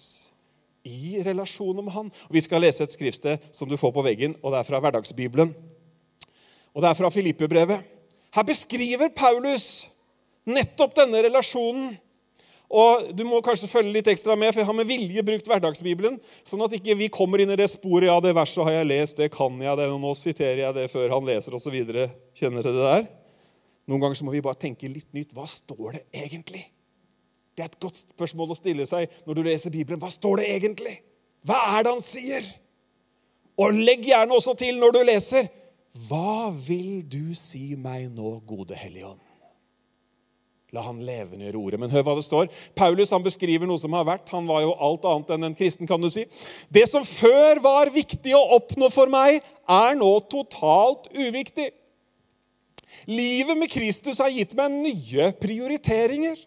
I 0.86 1.22
relasjonen 1.26 1.86
med 1.86 1.94
Han. 1.94 2.10
Og 2.30 2.34
Vi 2.38 2.42
skal 2.46 2.62
lese 2.62 2.86
et 2.86 2.94
skriftsted 2.94 3.46
som 3.54 3.70
du 3.70 3.78
får 3.78 3.94
på 3.94 4.06
veggen, 4.06 4.36
og 4.42 4.54
det 4.54 4.60
er 4.62 4.68
fra 4.68 4.82
Hverdagsbibelen. 4.82 5.54
Og 6.74 6.82
det 6.84 6.90
er 6.90 6.98
fra 6.98 7.10
Filippebrevet. 7.10 7.86
Her 8.36 8.46
beskriver 8.46 9.10
Paulus 9.16 9.88
nettopp 10.46 10.94
denne 10.98 11.24
relasjonen 11.26 11.96
og 12.70 13.12
Du 13.16 13.24
må 13.28 13.42
kanskje 13.46 13.70
følge 13.70 13.94
litt 13.94 14.08
ekstra 14.10 14.36
med, 14.36 14.52
for 14.52 14.64
jeg 14.64 14.70
har 14.70 14.78
med 14.78 14.90
vilje 14.90 15.24
brukt 15.26 15.50
hverdagsbibelen. 15.50 16.18
Sånn 16.48 16.64
at 16.66 16.74
ikke 16.78 16.98
vi 16.98 17.12
kommer 17.14 17.42
inn 17.42 17.54
i 17.54 17.60
det 17.60 17.70
sporet 17.72 18.10
ja, 18.10 18.18
det 18.24 18.34
verset 18.36 18.66
har 18.66 18.80
jeg 18.80 18.90
lest, 18.90 19.20
det 19.20 19.30
kan 19.34 19.60
jeg, 19.62 19.78
det, 19.80 19.90
og 19.94 20.02
nå 20.02 20.14
siterer 20.18 20.64
jeg 20.64 20.78
det 20.78 20.88
før 20.94 21.14
han 21.14 21.30
leser 21.30 21.56
osv. 21.56 21.78
Kjenner 22.36 22.66
dere 22.66 22.74
det 22.74 22.88
der? 22.90 23.06
Noen 23.86 24.02
ganger 24.02 24.18
så 24.18 24.26
må 24.26 24.34
vi 24.34 24.44
bare 24.46 24.60
tenke 24.60 24.90
litt 24.90 25.12
nytt. 25.14 25.36
Hva 25.38 25.46
står 25.50 26.00
det 26.00 26.04
egentlig? 26.26 26.64
Det 27.56 27.64
er 27.64 27.70
et 27.70 27.80
godt 27.80 28.02
spørsmål 28.02 28.52
å 28.52 28.58
stille 28.58 28.88
seg 28.90 29.12
når 29.28 29.38
du 29.38 29.44
leser 29.46 29.74
Bibelen. 29.74 30.02
Hva 30.02 30.10
står 30.12 30.42
det 30.42 30.50
egentlig? 30.58 30.96
Hva 31.46 31.62
er 31.76 31.86
det 31.86 31.94
han 31.94 32.04
sier? 32.04 32.50
Og 33.62 33.78
legg 33.78 34.04
gjerne 34.10 34.36
også 34.36 34.58
til 34.60 34.82
når 34.82 34.98
du 34.98 35.00
leser. 35.08 35.48
Hva 36.10 36.50
vil 36.52 37.06
du 37.08 37.32
si 37.40 37.78
meg 37.80 38.10
nå, 38.12 38.40
gode 38.44 38.76
Hellige 38.76 39.14
Ånd? 39.14 39.25
La 40.76 40.84
han 40.84 41.00
levendegjøre 41.08 41.60
ordet. 41.60 41.80
Men 41.80 41.94
hør 41.94 42.04
hva 42.08 42.18
det 42.18 42.26
står. 42.28 42.50
Paulus 42.76 43.14
han 43.16 43.24
beskriver 43.24 43.70
noe 43.70 43.80
som 43.82 43.96
har 43.96 44.08
vært. 44.08 44.28
Han 44.36 44.50
var 44.50 44.66
jo 44.66 44.74
alt 44.76 45.08
annet 45.08 45.34
enn 45.36 45.50
en 45.50 45.58
kristen. 45.58 45.88
kan 45.88 46.02
du 46.02 46.10
si. 46.12 46.26
Det 46.70 46.84
som 46.92 47.06
før 47.08 47.62
var 47.64 47.94
viktig 47.94 48.36
å 48.36 48.44
oppnå 48.60 48.92
for 48.94 49.12
meg, 49.12 49.40
er 49.66 49.96
nå 49.96 50.12
totalt 50.32 51.08
uviktig. 51.16 51.72
Livet 53.10 53.58
med 53.58 53.72
Kristus 53.72 54.20
har 54.24 54.34
gitt 54.34 54.56
meg 54.58 54.74
nye 54.74 55.32
prioriteringer. 55.40 56.38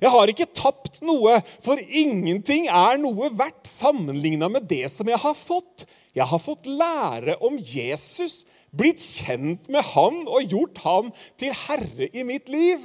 Jeg 0.00 0.12
har 0.14 0.30
ikke 0.30 0.48
tapt 0.56 1.00
noe, 1.04 1.40
for 1.60 1.80
ingenting 1.82 2.68
er 2.70 3.00
noe 3.02 3.32
verdt 3.34 3.68
sammenligna 3.68 4.48
med 4.52 4.68
det 4.70 4.86
som 4.92 5.08
jeg 5.10 5.20
har 5.20 5.36
fått. 5.36 5.86
Jeg 6.16 6.28
har 6.28 6.42
fått 6.42 6.68
lære 6.68 7.38
om 7.44 7.56
Jesus 7.58 8.42
blitt 8.72 9.02
kjent 9.02 9.68
med 9.72 9.84
Han 9.92 10.22
og 10.26 10.48
gjort 10.48 10.80
Han 10.84 11.10
til 11.40 11.56
herre 11.66 12.08
i 12.12 12.24
mitt 12.24 12.52
liv. 12.52 12.80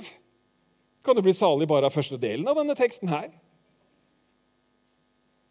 Kan 1.08 1.16
du 1.16 1.22
bli 1.24 1.32
salig 1.32 1.70
bare 1.72 1.88
av 1.88 1.94
første 1.96 2.18
delen 2.20 2.50
av 2.52 2.58
denne 2.60 2.74
teksten 2.76 3.08
her? 3.08 3.30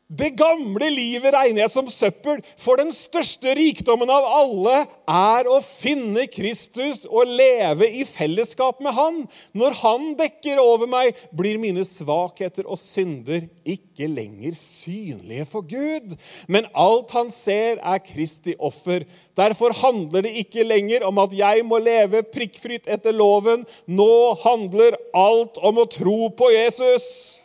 Det 0.07 0.29
gamle 0.39 0.87
livet 0.95 1.35
regner 1.35 1.65
jeg 1.65 1.71
som 1.73 1.89
søppel, 1.91 2.39
for 2.63 2.79
den 2.79 2.93
største 2.95 3.57
rikdommen 3.59 4.07
av 4.15 4.23
alle 4.39 4.75
er 5.11 5.49
å 5.51 5.57
finne 5.67 6.29
Kristus 6.31 7.01
og 7.09 7.27
leve 7.27 7.89
i 7.91 8.05
fellesskap 8.07 8.79
med 8.87 8.95
Han. 8.95 9.17
Når 9.51 9.75
Han 9.81 10.05
dekker 10.15 10.61
over 10.63 10.87
meg, 10.87 11.19
blir 11.35 11.59
mine 11.59 11.83
svakheter 11.83 12.69
og 12.71 12.79
synder 12.79 13.49
ikke 13.67 14.07
lenger 14.07 14.55
synlige 14.55 15.49
for 15.51 15.67
Gud. 15.67 16.15
Men 16.47 16.71
alt 16.71 17.11
Han 17.17 17.33
ser, 17.35 17.83
er 17.83 17.99
Kristi 18.07 18.55
offer. 18.63 19.09
Derfor 19.35 19.75
handler 19.75 20.23
det 20.23 20.37
ikke 20.45 20.69
lenger 20.69 21.03
om 21.09 21.19
at 21.19 21.35
jeg 21.35 21.67
må 21.67 21.81
leve 21.83 22.23
prikkfritt 22.31 22.87
etter 22.87 23.11
loven. 23.11 23.67
Nå 23.91 24.39
handler 24.47 25.01
alt 25.19 25.59
om 25.67 25.83
å 25.83 25.89
tro 25.91 26.31
på 26.31 26.53
Jesus. 26.55 27.43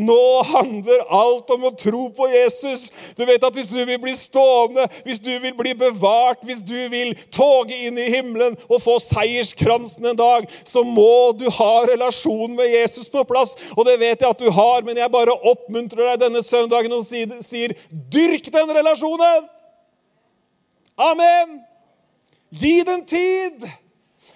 Nå 0.00 0.42
handler 0.48 1.02
alt 1.12 1.50
om 1.52 1.66
å 1.68 1.72
tro 1.76 2.06
på 2.16 2.28
Jesus. 2.30 2.88
Du 3.18 3.24
vet 3.28 3.42
at 3.44 3.56
Hvis 3.56 3.68
du 3.72 3.80
vil 3.84 3.98
bli 4.00 4.14
stående, 4.16 4.86
hvis 5.04 5.20
du 5.20 5.32
vil 5.42 5.54
bli 5.56 5.74
bevart, 5.76 6.44
hvis 6.46 6.62
du 6.64 6.76
vil 6.92 7.12
toge 7.34 7.76
inn 7.76 7.98
i 8.00 8.08
himmelen 8.12 8.56
og 8.68 8.80
få 8.80 8.96
seierskransen 9.02 10.12
en 10.12 10.18
dag, 10.18 10.48
så 10.64 10.84
må 10.86 11.32
du 11.36 11.46
ha 11.52 11.72
relasjon 11.90 12.56
med 12.56 12.72
Jesus 12.72 13.10
på 13.12 13.24
plass. 13.28 13.56
Og 13.76 13.84
det 13.88 13.98
vet 14.00 14.22
jeg 14.22 14.30
at 14.30 14.40
du 14.40 14.48
har, 14.54 14.86
men 14.86 15.00
jeg 15.00 15.12
bare 15.12 15.36
oppmuntrer 15.52 16.12
deg 16.12 16.24
denne 16.24 16.44
søndagen 16.46 16.96
og 16.96 17.04
sier 17.06 17.76
dyrk 17.90 18.52
den 18.54 18.76
relasjonen! 18.80 19.48
Amen! 21.00 21.60
Gi 22.50 22.80
den 22.84 23.04
tid! 23.08 23.68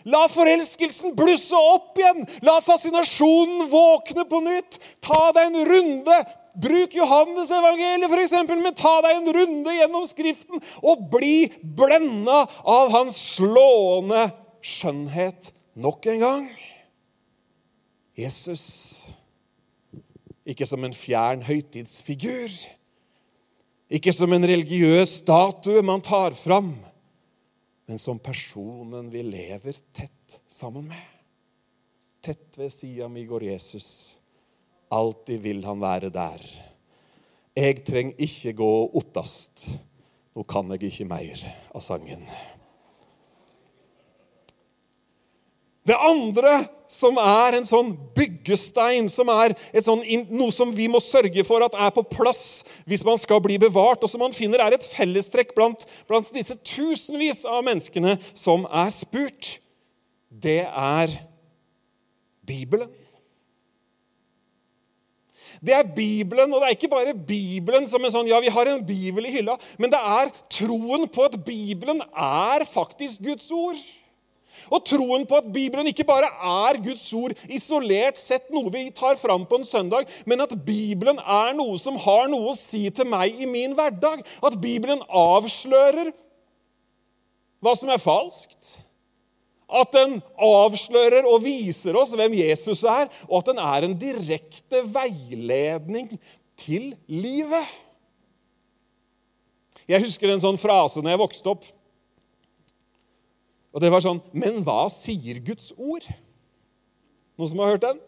La 0.04 0.26
forelskelsen 0.28 1.14
blusse 1.16 1.56
opp 1.56 1.98
igjen. 2.00 2.24
La 2.44 2.58
fascinasjonen 2.64 3.68
våkne 3.72 4.26
på 4.28 4.40
nytt. 4.44 4.78
Ta 5.04 5.30
deg 5.36 5.50
en 5.50 5.68
runde. 5.68 6.18
Bruk 6.54 6.94
Johannes 6.94 7.50
evangeliet, 7.50 8.12
f.eks., 8.12 8.34
men 8.46 8.76
ta 8.78 8.92
deg 9.02 9.18
en 9.18 9.32
runde 9.34 9.72
gjennom 9.74 10.04
Skriften 10.06 10.62
og 10.86 11.08
bli 11.10 11.48
blenda 11.58 12.44
av 12.62 12.92
hans 12.94 13.18
slående 13.34 14.28
skjønnhet 14.62 15.50
nok 15.74 16.06
en 16.12 16.22
gang. 16.22 16.46
Jesus, 18.14 18.64
ikke 20.46 20.68
som 20.68 20.86
en 20.86 20.94
fjern 20.94 21.42
høytidsfigur, 21.42 22.54
ikke 23.90 24.14
som 24.14 24.30
en 24.36 24.46
religiøs 24.46 25.18
statue 25.24 25.82
man 25.82 26.02
tar 26.06 26.38
fram 26.38 26.76
men 27.86 27.98
som 27.98 28.18
personen 28.18 29.10
vi 29.12 29.22
lever 29.22 29.76
tett 29.92 30.40
sammen 30.48 30.88
med. 30.88 31.02
Tett 32.24 32.58
ved 32.58 32.72
sida 32.72 33.08
mi 33.08 33.24
går 33.28 33.44
Jesus. 33.44 34.20
Alltid 34.88 35.40
vil 35.40 35.64
han 35.64 35.80
være 35.80 36.08
der. 36.12 36.44
Jeg 37.54 37.84
trenger 37.86 38.24
ikke 38.24 38.54
gå 38.58 38.70
ottast. 38.96 39.68
Nå 40.34 40.42
kan 40.48 40.72
jeg 40.74 40.88
ikke 40.88 41.06
mer 41.06 41.44
av 41.74 41.84
sangen. 41.84 42.24
Det 45.84 45.96
andre 46.00 46.56
som 46.90 47.18
er 47.20 47.58
en 47.58 47.66
sånn 47.66 47.92
byggestein, 48.16 49.08
som 49.10 49.30
er 49.32 49.54
sånn, 49.82 50.02
noe 50.30 50.52
som 50.54 50.72
vi 50.74 50.88
må 50.90 51.00
sørge 51.02 51.44
for 51.46 51.64
at 51.64 51.76
er 51.76 51.92
på 51.94 52.04
plass 52.12 52.64
hvis 52.88 53.04
man 53.06 53.20
skal 53.20 53.40
bli 53.44 53.58
bevart, 53.62 54.04
og 54.04 54.10
som 54.10 54.22
man 54.24 54.34
finner 54.36 54.62
er 54.64 54.76
et 54.76 54.88
fellestrekk 54.88 55.54
blant, 55.56 55.86
blant 56.08 56.28
disse 56.34 56.56
tusenvis 56.60 57.44
av 57.48 57.64
menneskene 57.66 58.18
som 58.32 58.68
er 58.70 58.92
spurt, 58.94 59.56
det 60.28 60.62
er 60.66 61.16
Bibelen. 62.44 62.90
Det 65.64 65.72
er 65.72 65.86
Bibelen, 65.96 66.52
og 66.52 66.60
det 66.60 66.68
er 66.68 66.76
ikke 66.76 66.92
bare 66.92 67.14
Bibelen 67.16 67.86
som 67.88 68.02
en 68.04 68.12
sånn 68.12 68.28
Ja, 68.28 68.40
vi 68.42 68.52
har 68.52 68.68
en 68.68 68.82
bibel 68.84 69.24
i 69.24 69.32
hylla, 69.38 69.56
men 69.80 69.92
det 69.92 70.00
er 70.00 70.32
troen 70.52 71.06
på 71.08 71.24
at 71.24 71.38
Bibelen 71.46 72.02
er 72.12 72.66
faktisk 72.68 73.24
Guds 73.24 73.48
ord. 73.54 73.80
Og 74.70 74.84
troen 74.86 75.26
på 75.28 75.38
at 75.40 75.48
Bibelen 75.52 75.88
ikke 75.90 76.06
bare 76.08 76.30
er 76.30 76.80
Guds 76.84 77.06
ord 77.16 77.34
isolert 77.48 78.20
sett, 78.20 78.50
noe 78.54 78.72
vi 78.74 78.86
tar 78.94 79.18
fram 79.20 79.46
på 79.48 79.60
en 79.60 79.66
søndag, 79.66 80.08
men 80.28 80.44
at 80.44 80.54
Bibelen 80.66 81.20
er 81.20 81.54
noe 81.56 81.78
som 81.80 81.98
har 82.00 82.28
noe 82.32 82.52
å 82.52 82.58
si 82.58 82.86
til 82.94 83.08
meg 83.10 83.40
i 83.40 83.48
min 83.50 83.76
hverdag. 83.76 84.24
At 84.44 84.58
Bibelen 84.62 85.02
avslører 85.08 86.12
hva 87.64 87.76
som 87.78 87.92
er 87.92 88.02
falskt. 88.02 88.76
At 89.64 89.94
den 89.96 90.18
avslører 90.36 91.24
og 91.26 91.40
viser 91.46 91.96
oss 91.96 92.12
hvem 92.16 92.36
Jesus 92.36 92.84
er, 92.84 93.08
og 93.30 93.40
at 93.40 93.52
den 93.52 93.62
er 93.62 93.86
en 93.86 93.96
direkte 93.98 94.84
veiledning 94.92 96.12
til 96.60 96.92
livet. 97.08 97.64
Jeg 99.88 100.04
husker 100.04 100.30
en 100.32 100.40
sånn 100.40 100.60
frase 100.60 101.02
når 101.02 101.14
jeg 101.14 101.22
vokste 101.24 101.52
opp. 101.52 101.64
Og 103.74 103.82
det 103.82 103.90
var 103.90 104.04
sånn 104.04 104.22
Men 104.32 104.62
hva 104.64 104.86
sier 104.92 105.40
Guds 105.44 105.72
ord? 105.76 106.06
Noen 107.34 107.50
som 107.50 107.62
har 107.64 107.74
hørt 107.74 107.86
den? 107.86 108.02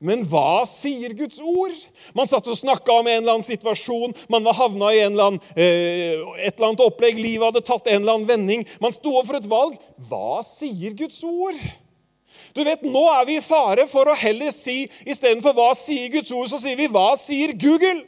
Men 0.00 0.22
hva 0.24 0.62
sier 0.64 1.12
Guds 1.12 1.36
ord? 1.44 1.74
Man 2.16 2.28
satt 2.28 2.46
og 2.48 2.56
snakka 2.56 2.94
om 3.02 3.08
en 3.10 3.18
eller 3.18 3.34
annen 3.34 3.44
situasjon. 3.44 4.14
Man 4.32 4.46
var 4.46 4.56
havna 4.56 4.94
i 4.96 5.02
eller 5.04 5.26
annen, 5.26 5.42
eh, 5.52 6.22
et 6.40 6.54
eller 6.54 6.70
annet 6.70 6.84
opplegg. 6.86 7.20
Livet 7.20 7.44
hadde 7.44 7.60
tatt 7.68 7.84
en 7.84 8.00
eller 8.00 8.16
annen 8.16 8.30
vending. 8.30 8.64
Man 8.80 8.96
sto 8.96 9.12
overfor 9.12 9.36
et 9.36 9.50
valg. 9.50 9.76
Hva 10.08 10.40
sier 10.48 10.96
Guds 10.96 11.20
ord? 11.20 11.60
Du 12.56 12.64
vet, 12.64 12.80
Nå 12.80 13.04
er 13.12 13.28
vi 13.28 13.36
i 13.36 13.44
fare 13.44 13.84
for 13.90 14.08
å 14.08 14.16
heller 14.16 14.50
si 14.50 14.88
istedenfor 15.04 15.52
'hva 15.52 15.74
sier 15.76 16.08
Guds 16.08 16.32
ord', 16.32 16.48
så 16.48 16.58
sier 16.58 16.76
vi 16.76 16.88
'hva 16.88 17.12
sier 17.16 17.52
Google'? 17.52 18.06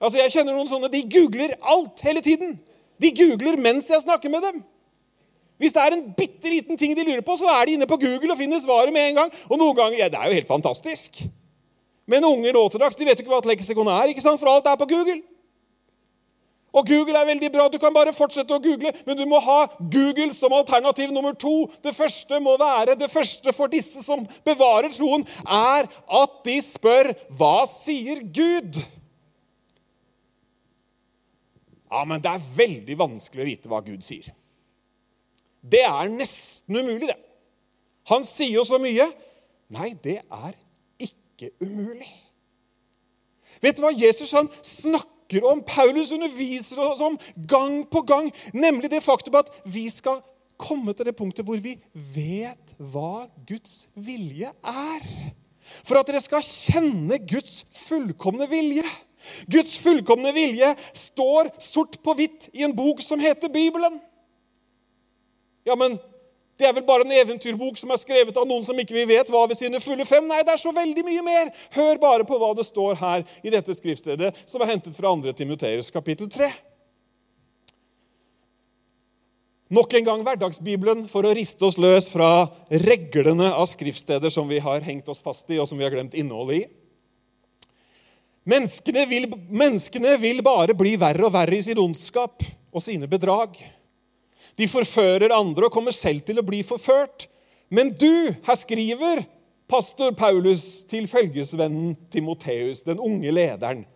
Altså, 0.00 0.18
Jeg 0.18 0.32
kjenner 0.32 0.56
noen 0.56 0.68
sånne, 0.68 0.90
De 0.90 1.02
googler 1.02 1.54
alt 1.60 2.00
hele 2.00 2.22
tiden. 2.22 2.58
De 3.02 3.10
googler 3.16 3.58
mens 3.60 3.90
jeg 3.90 4.04
snakker 4.04 4.30
med 4.32 4.46
dem. 4.46 4.62
Hvis 5.62 5.74
det 5.74 5.82
er 5.82 5.94
en 5.94 6.08
bitte 6.16 6.50
liten 6.50 6.78
ting 6.78 6.94
de 6.98 7.04
lurer 7.06 7.22
på, 7.22 7.36
så 7.38 7.50
er 7.52 7.68
de 7.68 7.76
inne 7.76 7.86
på 7.86 7.98
Google 8.02 8.32
og 8.34 8.38
finner 8.40 8.58
svaret 8.62 8.94
med 8.94 9.10
en 9.10 9.20
gang. 9.20 9.34
Og 9.50 9.60
noen 9.60 9.76
ganger, 9.78 9.98
ja, 9.98 10.08
Det 10.10 10.18
er 10.18 10.30
jo 10.30 10.38
helt 10.40 10.50
fantastisk. 10.50 11.22
Men 12.06 12.24
unger 12.26 12.56
nå 12.56 12.64
til 12.68 12.82
dags 12.82 12.98
de 12.98 13.06
vet 13.06 13.20
jo 13.20 13.24
ikke 13.24 13.34
hva 13.34 13.42
et 13.44 13.52
leksikon 13.52 13.90
er, 13.90 14.10
ikke 14.10 14.24
sant? 14.24 14.40
for 14.40 14.50
alt 14.50 14.66
er 14.66 14.80
på 14.80 14.88
Google. 14.90 15.20
Og 16.72 16.86
Google 16.88 17.18
er 17.20 17.28
veldig 17.28 17.50
bra. 17.52 17.68
Du 17.68 17.76
kan 17.78 17.92
bare 17.94 18.14
fortsette 18.16 18.56
å 18.56 18.62
google, 18.62 18.94
men 19.06 19.16
du 19.16 19.26
må 19.28 19.38
ha 19.44 19.66
Google 19.92 20.32
som 20.32 20.54
alternativ 20.56 21.12
nummer 21.12 21.34
to. 21.36 21.68
Det 21.84 21.92
første 21.94 22.40
må 22.40 22.56
være, 22.60 22.96
det 22.96 23.10
første 23.12 23.52
for 23.52 23.68
disse 23.72 24.00
som 24.04 24.24
bevarer 24.46 24.88
troen, 24.94 25.26
er 25.44 25.86
at 26.22 26.38
de 26.48 26.56
spør 26.64 27.12
hva 27.36 27.58
sier 27.68 28.24
Gud? 28.24 28.80
Ja, 31.92 32.06
men 32.08 32.22
det 32.24 32.30
er 32.32 32.46
veldig 32.56 32.96
vanskelig 32.96 33.44
å 33.44 33.48
vite 33.50 33.68
hva 33.68 33.82
Gud 33.84 34.04
sier. 34.06 34.30
Det 35.62 35.82
er 35.84 36.10
nesten 36.10 36.80
umulig, 36.80 37.12
det. 37.12 37.18
Han 38.10 38.24
sier 38.26 38.56
jo 38.56 38.64
så 38.66 38.80
mye. 38.82 39.06
Nei, 39.72 39.92
det 40.02 40.18
er 40.24 40.56
ikke 41.00 41.52
umulig. 41.62 42.08
Vet 43.62 43.78
du 43.78 43.84
hva 43.84 43.92
Jesus 43.94 44.32
han 44.34 44.48
snakker 44.64 45.44
om? 45.46 45.62
Paulus 45.64 46.10
underviser 46.12 46.80
oss 46.82 47.04
om 47.04 47.18
gang 47.48 47.82
på 47.88 48.02
gang, 48.08 48.32
nemlig 48.56 48.90
det 48.90 49.04
faktum 49.04 49.38
at 49.38 49.52
vi 49.68 49.86
skal 49.92 50.22
komme 50.60 50.94
til 50.94 51.08
det 51.08 51.16
punktet 51.18 51.46
hvor 51.46 51.60
vi 51.62 51.76
vet 51.92 52.74
hva 52.78 53.28
Guds 53.48 53.86
vilje 53.94 54.50
er. 54.50 55.06
For 55.86 56.00
at 56.00 56.08
dere 56.10 56.20
skal 56.22 56.44
kjenne 56.44 57.20
Guds 57.28 57.62
fullkomne 57.84 58.48
vilje. 58.50 58.84
Guds 59.50 59.78
fullkomne 59.82 60.32
vilje 60.36 60.72
står 60.96 61.52
sort 61.62 61.98
på 62.02 62.16
hvitt 62.18 62.48
i 62.52 62.64
en 62.66 62.74
bok 62.76 63.02
som 63.04 63.20
heter 63.22 63.52
Bibelen. 63.52 64.00
Ja, 65.66 65.76
men 65.78 65.98
det 66.58 66.68
er 66.68 66.74
vel 66.76 66.84
bare 66.86 67.06
en 67.06 67.14
eventyrbok 67.16 67.78
som 67.80 67.90
er 67.90 68.00
skrevet 68.00 68.36
av 68.38 68.44
noen 68.46 68.64
som 68.66 68.78
ikke 68.78 68.94
vi 68.94 69.06
vet 69.08 69.30
hva 69.32 69.46
ved 69.50 69.58
sine 69.58 69.80
fulle 69.82 70.04
fem? 70.06 70.26
Nei, 70.28 70.42
det 70.46 70.54
er 70.54 70.60
så 70.60 70.72
veldig 70.74 71.04
mye 71.06 71.22
mer. 71.26 71.48
Hør 71.74 72.02
bare 72.02 72.26
på 72.28 72.38
hva 72.38 72.52
det 72.58 72.66
står 72.68 73.00
her 73.00 73.24
i 73.42 73.52
dette 73.54 73.74
skriftstedet, 73.74 74.34
som 74.46 74.62
er 74.62 74.74
hentet 74.74 74.98
fra 74.98 75.14
2. 75.16 75.32
Timoteus 75.38 75.90
kapittel 75.94 76.30
3. 76.30 76.50
Nok 79.72 79.94
en 79.96 80.04
gang 80.04 80.22
Hverdagsbibelen 80.26 81.06
for 81.08 81.24
å 81.24 81.32
riste 81.32 81.64
oss 81.64 81.78
løs 81.80 82.10
fra 82.12 82.50
reglene 82.68 83.48
av 83.56 83.64
skriftsteder 83.70 84.30
som 84.30 84.50
vi 84.50 84.60
har 84.60 84.84
hengt 84.84 85.08
oss 85.08 85.24
fast 85.24 85.48
i, 85.48 85.56
og 85.56 85.70
som 85.70 85.80
vi 85.80 85.86
har 85.86 85.94
glemt 85.94 86.14
innholdet 86.18 86.58
i. 86.58 86.64
Menneskene 88.48 89.04
vil, 89.06 89.28
menneskene 89.48 90.16
vil, 90.18 90.42
bare 90.42 90.74
bli 90.74 90.96
verre 90.98 91.28
og 91.28 91.34
verre 91.34 91.58
i 91.58 91.62
sin 91.62 91.78
ondskap 91.78 92.42
og 92.72 92.82
sine 92.82 93.06
bedrag. 93.10 93.54
De 94.58 94.66
forfører 94.68 95.34
andre 95.34 95.68
og 95.68 95.74
kommer 95.74 95.94
selv 95.94 96.24
til 96.26 96.40
å 96.40 96.46
bli 96.46 96.64
forført. 96.66 97.28
Men 97.72 97.92
du, 97.94 98.34
her 98.44 98.58
skriver 98.58 99.22
pastor 99.70 100.12
Paulus 100.18 100.82
til 100.90 101.06
følgesvennen 101.08 101.94
Timoteus, 102.12 102.82
den 102.84 103.00
unge 103.00 103.32
lederen. 103.32 103.86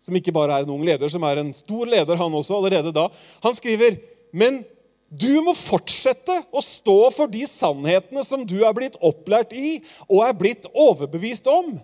som 0.00 0.14
ikke 0.14 0.32
bare 0.32 0.54
er 0.54 0.62
en 0.62 0.70
ung 0.70 0.84
leder, 0.86 1.10
som 1.10 1.24
er 1.26 1.40
en 1.40 1.50
stor 1.52 1.88
leder, 1.90 2.16
han 2.16 2.34
også, 2.38 2.54
allerede 2.54 2.92
da. 2.94 3.08
Han 3.42 3.54
skriver 3.56 3.96
men 4.32 4.62
du 5.08 5.40
må 5.40 5.54
fortsette 5.56 6.34
å 6.52 6.60
stå 6.62 6.96
for 7.16 7.30
de 7.32 7.46
sannhetene 7.48 8.22
som 8.26 8.44
du 8.46 8.58
er 8.60 8.74
blitt 8.76 8.98
opplært 9.00 9.54
i 9.56 9.78
og 10.06 10.20
er 10.26 10.36
blitt 10.36 10.68
overbevist 10.76 11.48
om. 11.48 11.78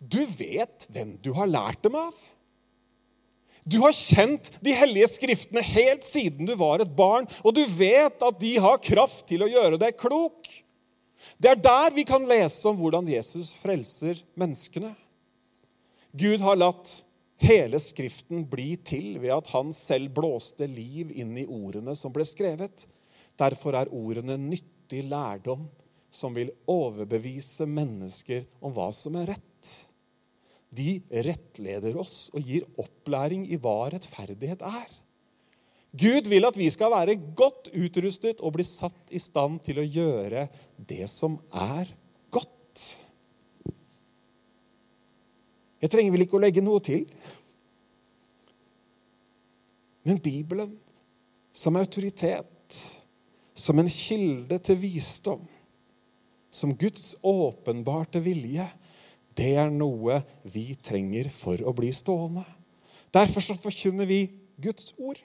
Du 0.00 0.22
vet 0.24 0.86
hvem 0.88 1.14
du 1.20 1.32
har 1.36 1.50
lært 1.50 1.82
dem 1.84 1.98
av. 2.00 2.16
Du 3.68 3.76
har 3.82 3.92
kjent 3.92 4.48
de 4.64 4.72
hellige 4.74 5.10
skriftene 5.12 5.62
helt 5.62 6.06
siden 6.08 6.48
du 6.48 6.54
var 6.58 6.80
et 6.80 6.94
barn, 6.96 7.28
og 7.44 7.54
du 7.54 7.60
vet 7.76 8.22
at 8.24 8.40
de 8.40 8.54
har 8.62 8.80
kraft 8.82 9.26
til 9.28 9.44
å 9.44 9.50
gjøre 9.50 9.78
deg 9.80 9.98
klok. 10.00 10.48
Det 11.36 11.52
er 11.52 11.60
der 11.60 11.92
vi 11.92 12.06
kan 12.08 12.24
lese 12.28 12.64
om 12.70 12.78
hvordan 12.80 13.08
Jesus 13.10 13.52
frelser 13.60 14.22
menneskene. 14.40 14.94
Gud 16.16 16.40
har 16.42 16.58
latt 16.58 16.96
hele 17.40 17.78
Skriften 17.80 18.46
bli 18.48 18.74
til 18.84 19.20
ved 19.20 19.34
at 19.36 19.52
han 19.52 19.70
selv 19.76 20.14
blåste 20.16 20.66
liv 20.68 21.12
inn 21.12 21.36
i 21.38 21.46
ordene 21.46 21.94
som 21.96 22.12
ble 22.12 22.24
skrevet. 22.28 22.86
Derfor 23.40 23.76
er 23.76 23.92
ordene 23.94 24.36
nyttig 24.40 25.04
lærdom 25.08 25.68
som 26.10 26.34
vil 26.34 26.50
overbevise 26.68 27.68
mennesker 27.68 28.48
om 28.60 28.74
hva 28.74 28.90
som 28.96 29.20
er 29.20 29.34
rett. 29.34 29.49
De 30.70 31.00
rettleder 31.10 31.96
oss 31.98 32.28
og 32.34 32.46
gir 32.46 32.66
opplæring 32.78 33.46
i 33.50 33.58
hva 33.58 33.90
rettferdighet 33.90 34.62
er. 34.62 34.90
Gud 35.90 36.28
vil 36.30 36.46
at 36.46 36.58
vi 36.58 36.68
skal 36.70 36.92
være 36.94 37.16
godt 37.34 37.72
utrustet 37.74 38.42
og 38.44 38.54
bli 38.54 38.66
satt 38.66 39.10
i 39.10 39.18
stand 39.18 39.58
til 39.66 39.80
å 39.82 39.86
gjøre 39.86 40.46
det 40.78 41.08
som 41.10 41.40
er 41.50 41.90
godt. 42.30 42.84
Jeg 45.82 45.90
trenger 45.90 46.14
vel 46.14 46.26
ikke 46.26 46.38
å 46.38 46.44
legge 46.44 46.62
noe 46.62 46.82
til. 46.84 47.08
Men 50.06 50.22
Bibelen 50.22 50.76
som 51.52 51.76
autoritet, 51.76 52.76
som 53.54 53.78
en 53.78 53.90
kilde 53.90 54.58
til 54.62 54.78
visdom, 54.80 55.42
som 56.50 56.72
Guds 56.78 57.12
åpenbarte 57.26 58.22
vilje, 58.22 58.66
det 59.40 59.54
er 59.56 59.72
noe 59.72 60.20
vi 60.52 60.74
trenger 60.76 61.30
for 61.32 61.60
å 61.64 61.72
bli 61.76 61.90
stående. 61.96 62.44
Derfor 63.14 63.44
så 63.44 63.56
forkynner 63.58 64.08
vi 64.08 64.26
Guds 64.60 64.92
ord. 65.00 65.18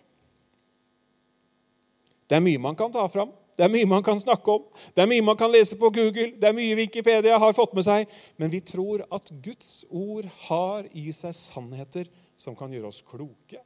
Det 2.26 2.38
er 2.38 2.46
mye 2.46 2.62
man 2.62 2.78
kan 2.80 2.94
ta 2.94 3.04
fram. 3.12 3.34
Det 3.56 3.64
er 3.64 3.72
mye 3.72 3.88
man 3.88 4.04
kan 4.04 4.20
snakke 4.20 4.52
om, 4.52 4.64
det 4.92 5.00
er 5.00 5.08
mye 5.08 5.24
man 5.24 5.38
kan 5.40 5.48
lese 5.48 5.78
på 5.80 5.88
Google, 5.96 6.34
det 6.36 6.44
er 6.50 6.56
mye 6.58 6.76
Wikipedia 6.76 7.38
har 7.40 7.56
fått 7.56 7.72
med 7.78 7.86
seg. 7.88 8.10
Men 8.36 8.52
vi 8.52 8.60
tror 8.60 9.06
at 9.08 9.32
Guds 9.32 9.86
ord 9.88 10.28
har 10.50 10.90
i 10.92 11.08
seg 11.16 11.32
sannheter 11.40 12.10
som 12.36 12.58
kan 12.60 12.74
gjøre 12.76 12.92
oss 12.92 13.00
kloke. 13.08 13.62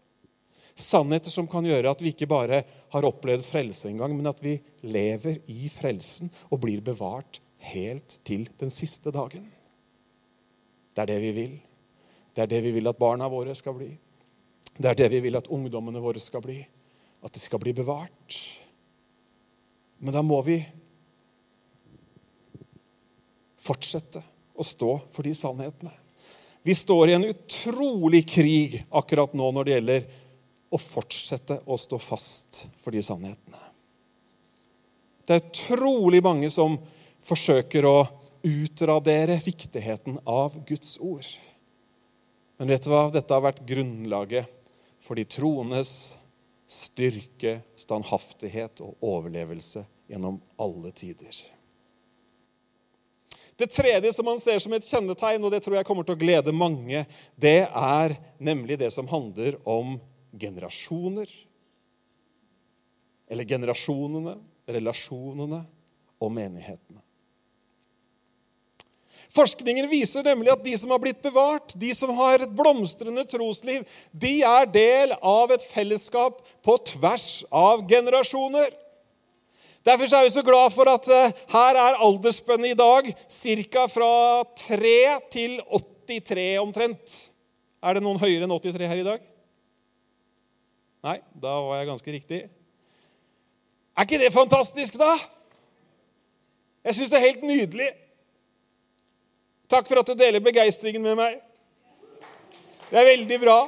Sannheter 0.77 1.33
som 1.33 1.49
kan 1.49 1.65
gjøre 1.65 1.89
at 1.89 2.03
vi 2.05 2.13
ikke 2.13 2.29
bare 2.29 2.61
har 2.93 3.07
opplevd 3.09 3.47
frelse 3.47 3.89
engang, 3.89 4.13
men 4.13 4.29
at 4.29 4.43
vi 4.45 4.59
lever 4.85 5.41
i 5.49 5.71
frelsen 5.73 6.29
og 6.51 6.61
blir 6.67 6.85
bevart 6.85 7.41
helt 7.73 8.19
til 8.23 8.45
den 8.61 8.69
siste 8.69 9.09
dagen. 9.11 9.49
Det 10.93 11.03
er 11.03 11.11
det 11.11 11.19
vi 11.23 11.31
vil. 11.35 11.55
Det 12.33 12.43
er 12.43 12.51
det 12.51 12.61
vi 12.65 12.73
vil 12.77 12.89
at 12.91 12.99
barna 12.99 13.27
våre 13.31 13.55
skal 13.57 13.75
bli. 13.77 13.89
Det 14.79 14.89
er 14.91 14.97
det 14.97 15.09
vi 15.11 15.21
vil 15.25 15.37
at 15.39 15.49
ungdommene 15.51 16.01
våre 16.01 16.21
skal 16.23 16.43
bli. 16.43 16.59
At 17.23 17.33
de 17.35 17.41
skal 17.41 17.59
bli 17.61 17.73
bevart. 17.75 18.37
Men 19.99 20.15
da 20.15 20.23
må 20.23 20.39
vi 20.45 20.59
fortsette 23.59 24.21
å 24.55 24.63
stå 24.63 24.93
for 25.11 25.27
de 25.27 25.33
sannhetene. 25.35 25.91
Vi 26.63 26.75
står 26.75 27.09
i 27.09 27.15
en 27.17 27.27
utrolig 27.27 28.23
krig 28.29 28.79
akkurat 28.89 29.35
nå 29.35 29.51
når 29.55 29.67
det 29.67 29.75
gjelder 29.75 30.07
å 30.69 30.79
fortsette 30.79 31.59
å 31.65 31.77
stå 31.79 31.99
fast 32.01 32.65
for 32.79 32.95
de 32.95 33.01
sannhetene. 33.03 33.61
Det 35.25 35.35
er 35.35 35.45
utrolig 35.45 36.21
mange 36.25 36.49
som 36.51 36.77
forsøker 37.25 37.85
å 37.85 37.97
utradere 38.43 39.39
viktigheten 39.43 40.19
av 40.25 40.57
Guds 40.67 40.97
ord. 40.99 41.27
Men 42.57 42.71
vet 42.71 42.83
du 42.83 42.91
hva? 42.91 43.05
Dette 43.13 43.33
har 43.33 43.43
vært 43.43 43.63
grunnlaget 43.67 44.49
for 44.99 45.19
de 45.19 45.23
troendes 45.27 46.17
styrke, 46.69 47.59
standhaftighet 47.79 48.83
og 48.85 48.99
overlevelse 49.01 49.85
gjennom 50.09 50.37
alle 50.59 50.91
tider. 50.91 51.33
Det 53.59 53.67
tredje 53.73 54.13
som 54.15 54.27
man 54.27 54.39
ser 54.39 54.59
som 54.63 54.73
et 54.75 54.85
kjennetegn, 54.87 55.43
og 55.43 55.51
det 55.51 55.59
tror 55.65 55.79
jeg 55.79 55.87
kommer 55.87 56.05
til 56.07 56.15
å 56.15 56.21
glede 56.21 56.55
mange, 56.55 57.03
det 57.35 57.65
er 57.67 58.15
nemlig 58.39 58.77
det 58.79 58.87
som 58.95 59.09
handler 59.11 59.57
om 59.67 59.97
generasjoner. 60.31 61.27
Eller 63.27 63.49
generasjonene, 63.49 64.37
relasjonene 64.69 65.59
og 66.23 66.31
menighetene. 66.37 67.03
Forskningen 69.29 69.85
viser 69.91 70.25
nemlig 70.25 70.49
at 70.49 70.63
de 70.65 70.73
som 70.79 70.89
har 70.89 71.01
blitt 71.03 71.21
bevart, 71.21 71.75
de 71.77 71.91
som 71.93 72.09
har 72.17 72.41
et 72.41 72.53
blomstrende 72.57 73.21
trosliv, 73.29 73.83
de 74.09 74.39
er 74.41 74.69
del 74.73 75.13
av 75.21 75.53
et 75.53 75.65
fellesskap 75.69 76.41
på 76.65 76.77
tvers 76.95 77.43
av 77.53 77.83
generasjoner. 77.89 78.73
Derfor 79.85 80.09
er 80.17 80.25
vi 80.25 80.33
så 80.33 80.43
glad 80.45 80.73
for 80.73 80.89
at 80.91 81.07
uh, 81.13 81.37
her 81.53 81.77
er 81.77 82.01
aldersspennet 82.03 82.73
i 82.73 82.77
dag 82.77 83.13
ca. 83.13 83.85
fra 83.87 84.11
3 84.65 84.97
til 85.31 85.59
83 86.09 86.49
omtrent. 86.59 87.19
Er 87.79 87.95
det 87.95 88.03
noen 88.03 88.19
høyere 88.19 88.49
enn 88.49 88.57
83 88.57 88.89
her 88.89 89.03
i 89.03 89.07
dag? 89.07 89.23
Nei, 91.05 91.19
da 91.31 91.53
var 91.63 91.79
jeg 91.79 91.91
ganske 91.93 92.11
riktig. 92.17 92.41
Er 93.95 94.07
ikke 94.07 94.19
det 94.19 94.33
fantastisk, 94.35 94.97
da? 94.99 95.13
Jeg 96.83 96.97
syns 96.97 97.13
det 97.13 97.19
er 97.19 97.27
helt 97.29 97.45
nydelig. 97.45 97.89
Takk 99.69 99.85
for 99.85 100.01
at 100.01 100.07
du 100.09 100.17
deler 100.17 100.41
begeistringen 100.41 101.03
med 101.03 101.17
meg. 101.19 101.37
Det 102.89 102.97
er 102.97 103.05
veldig 103.11 103.37
bra. 103.43 103.59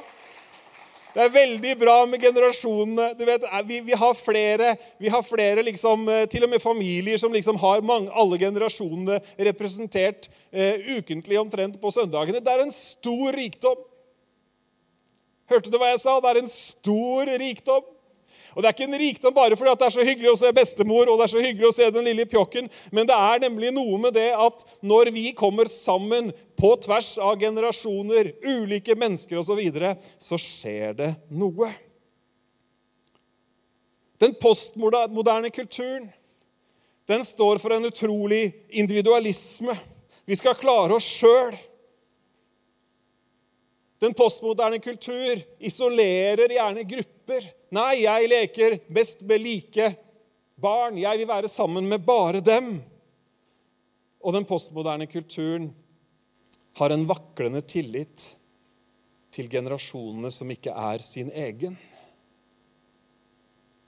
Det 1.12 1.20
er 1.20 1.32
veldig 1.34 1.72
bra 1.78 1.94
med 2.08 2.22
generasjonene. 2.24 3.10
Du 3.18 3.22
vet, 3.28 3.44
vi, 3.68 3.78
vi 3.84 3.96
har 4.00 4.14
flere, 4.16 4.72
vi 4.98 5.12
har 5.12 5.22
flere 5.22 5.62
liksom, 5.62 6.08
eh, 6.08 6.24
til 6.32 6.46
og 6.46 6.50
med 6.50 6.62
familier 6.62 7.20
som 7.20 7.34
liksom 7.34 7.60
har 7.60 7.84
mange, 7.84 8.08
alle 8.10 8.38
generasjonene 8.40 9.20
representert 9.50 10.30
uh, 10.56 10.96
ukentlig 10.96 11.38
omtrent 11.38 11.76
på 11.80 11.92
søndagene. 11.92 12.40
Det 12.40 12.54
er 12.54 12.64
en 12.64 12.74
stor 12.74 13.36
rikdom. 13.36 13.84
Hørte 15.52 15.70
du 15.70 15.76
hva 15.76 15.92
jeg 15.92 16.00
sa? 16.00 16.16
Det 16.24 16.32
er 16.32 16.40
en 16.40 16.50
stor 16.50 17.30
rikdom. 17.44 17.84
Og 18.54 18.62
Det 18.62 18.68
er 18.68 18.76
ikke 18.76 18.88
en 18.88 19.00
rikdom 19.00 19.34
bare 19.34 19.56
fordi 19.56 19.74
det 19.80 19.86
er 19.86 19.94
så 19.94 20.06
hyggelig 20.06 20.32
å 20.32 20.38
se 20.40 20.52
bestemor 20.56 21.08
og 21.08 21.18
det 21.18 21.26
er 21.26 21.32
så 21.32 21.44
hyggelig 21.44 21.68
å 21.68 21.74
se 21.76 21.90
den 21.94 22.08
lille 22.08 22.26
pjokken, 22.28 22.68
men 22.92 23.08
det 23.08 23.16
er 23.16 23.44
nemlig 23.46 23.72
noe 23.74 24.00
med 24.02 24.16
det 24.16 24.28
at 24.36 24.64
når 24.84 25.12
vi 25.14 25.30
kommer 25.36 25.70
sammen 25.70 26.30
på 26.60 26.74
tvers 26.84 27.14
av 27.22 27.38
generasjoner, 27.40 28.34
ulike 28.44 28.96
mennesker 28.98 29.40
osv., 29.40 29.52
så, 29.52 29.58
videre, 29.58 29.96
så 30.20 30.38
skjer 30.40 30.94
det 30.96 31.10
noe. 31.28 31.68
Den 34.22 34.32
postmoderne 34.40 35.50
kulturen 35.52 36.06
den 37.10 37.24
står 37.26 37.58
for 37.58 37.74
en 37.74 37.84
utrolig 37.84 38.52
individualisme. 38.68 39.74
Vi 40.24 40.38
skal 40.38 40.56
klare 40.56 40.94
oss 40.96 41.08
sjøl. 41.18 41.56
Den 44.02 44.14
postmoderne 44.18 44.80
kultur 44.82 45.38
isolerer 45.62 46.50
gjerne 46.50 46.82
grupper. 46.82 47.44
Nei, 47.70 48.02
jeg 48.02 48.30
leker 48.32 48.74
best 48.90 49.22
med 49.22 49.44
like 49.44 49.92
barn. 50.58 50.98
Jeg 50.98 51.20
vil 51.20 51.30
være 51.30 51.50
sammen 51.50 51.86
med 51.86 52.02
bare 52.02 52.42
dem. 52.42 52.74
Og 54.18 54.34
den 54.34 54.46
postmoderne 54.48 55.06
kulturen 55.06 55.70
har 56.80 56.90
en 56.90 57.06
vaklende 57.06 57.62
tillit 57.62 58.32
til 59.32 59.48
generasjonene 59.52 60.34
som 60.34 60.50
ikke 60.50 60.74
er 60.74 61.06
sin 61.06 61.30
egen. 61.30 61.78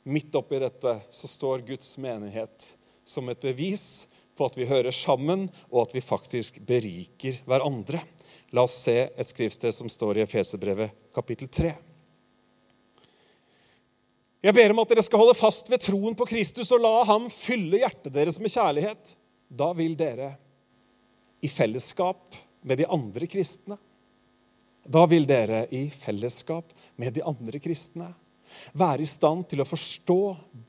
Midt 0.05 0.35
oppi 0.39 0.63
dette 0.63 0.99
så 1.11 1.31
står 1.31 1.67
Guds 1.67 1.97
menighet 1.99 2.71
som 3.05 3.27
et 3.33 3.43
bevis 3.43 4.07
på 4.35 4.47
at 4.47 4.57
vi 4.59 4.67
hører 4.67 4.95
sammen, 4.95 5.47
og 5.71 5.85
at 5.89 5.95
vi 5.95 6.03
faktisk 6.03 6.61
beriker 6.67 7.39
hverandre. 7.47 8.01
La 8.55 8.63
oss 8.63 8.77
se 8.85 8.95
et 9.11 9.27
skriftsted 9.27 9.75
som 9.75 9.89
står 9.91 10.21
i 10.21 10.23
Efeserbrevet 10.23 10.95
kapittel 11.15 11.49
3. 11.51 11.73
Jeg 14.45 14.55
ber 14.55 14.71
om 14.71 14.83
at 14.83 14.93
dere 14.93 15.03
skal 15.03 15.23
holde 15.25 15.35
fast 15.35 15.71
ved 15.73 15.83
troen 15.83 16.15
på 16.15 16.27
Kristus 16.29 16.71
og 16.77 16.85
la 16.85 16.93
ham 17.09 17.27
fylle 17.33 17.81
hjertet 17.81 18.15
deres 18.15 18.39
med 18.39 18.53
kjærlighet. 18.53 19.17
Da 19.51 19.73
vil 19.75 19.97
dere, 19.99 20.37
i 21.43 21.51
fellesskap 21.51 22.37
med 22.65 22.79
de 22.81 22.87
andre 22.89 23.27
kristne 23.29 23.77
Da 24.89 25.03
vil 25.05 25.27
dere 25.29 25.67
i 25.77 25.83
fellesskap 25.93 26.71
med 26.97 27.13
de 27.13 27.25
andre 27.27 27.61
kristne 27.61 28.07
være 28.73 29.05
i 29.05 29.09
stand 29.09 29.45
til 29.51 29.61
å 29.61 29.67
forstå 29.69 30.21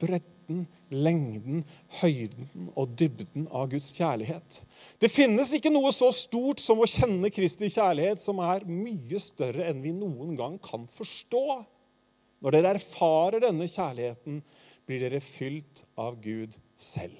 bredden 0.01 0.34
bredden, 0.45 0.65
lengden, 0.89 1.63
høyden 2.01 2.69
og 2.75 2.95
dybden 2.97 3.47
av 3.51 3.69
Guds 3.69 3.93
kjærlighet. 3.95 4.63
Det 4.99 5.09
finnes 5.09 5.53
ikke 5.53 5.71
noe 5.71 5.91
så 5.91 6.11
stort 6.13 6.59
som 6.59 6.79
å 6.79 6.87
kjenne 6.87 7.29
Kristi 7.29 7.69
kjærlighet, 7.69 8.21
som 8.21 8.39
er 8.39 8.65
mye 8.65 9.19
større 9.19 9.67
enn 9.69 9.81
vi 9.81 9.91
noen 9.93 10.35
gang 10.35 10.57
kan 10.59 10.87
forstå. 10.87 11.63
Når 12.41 12.51
dere 12.51 12.75
erfarer 12.75 13.41
denne 13.41 13.67
kjærligheten, 13.67 14.41
blir 14.85 15.01
dere 15.01 15.19
fylt 15.19 15.83
av 15.97 16.19
Gud 16.21 16.55
selv. 16.77 17.17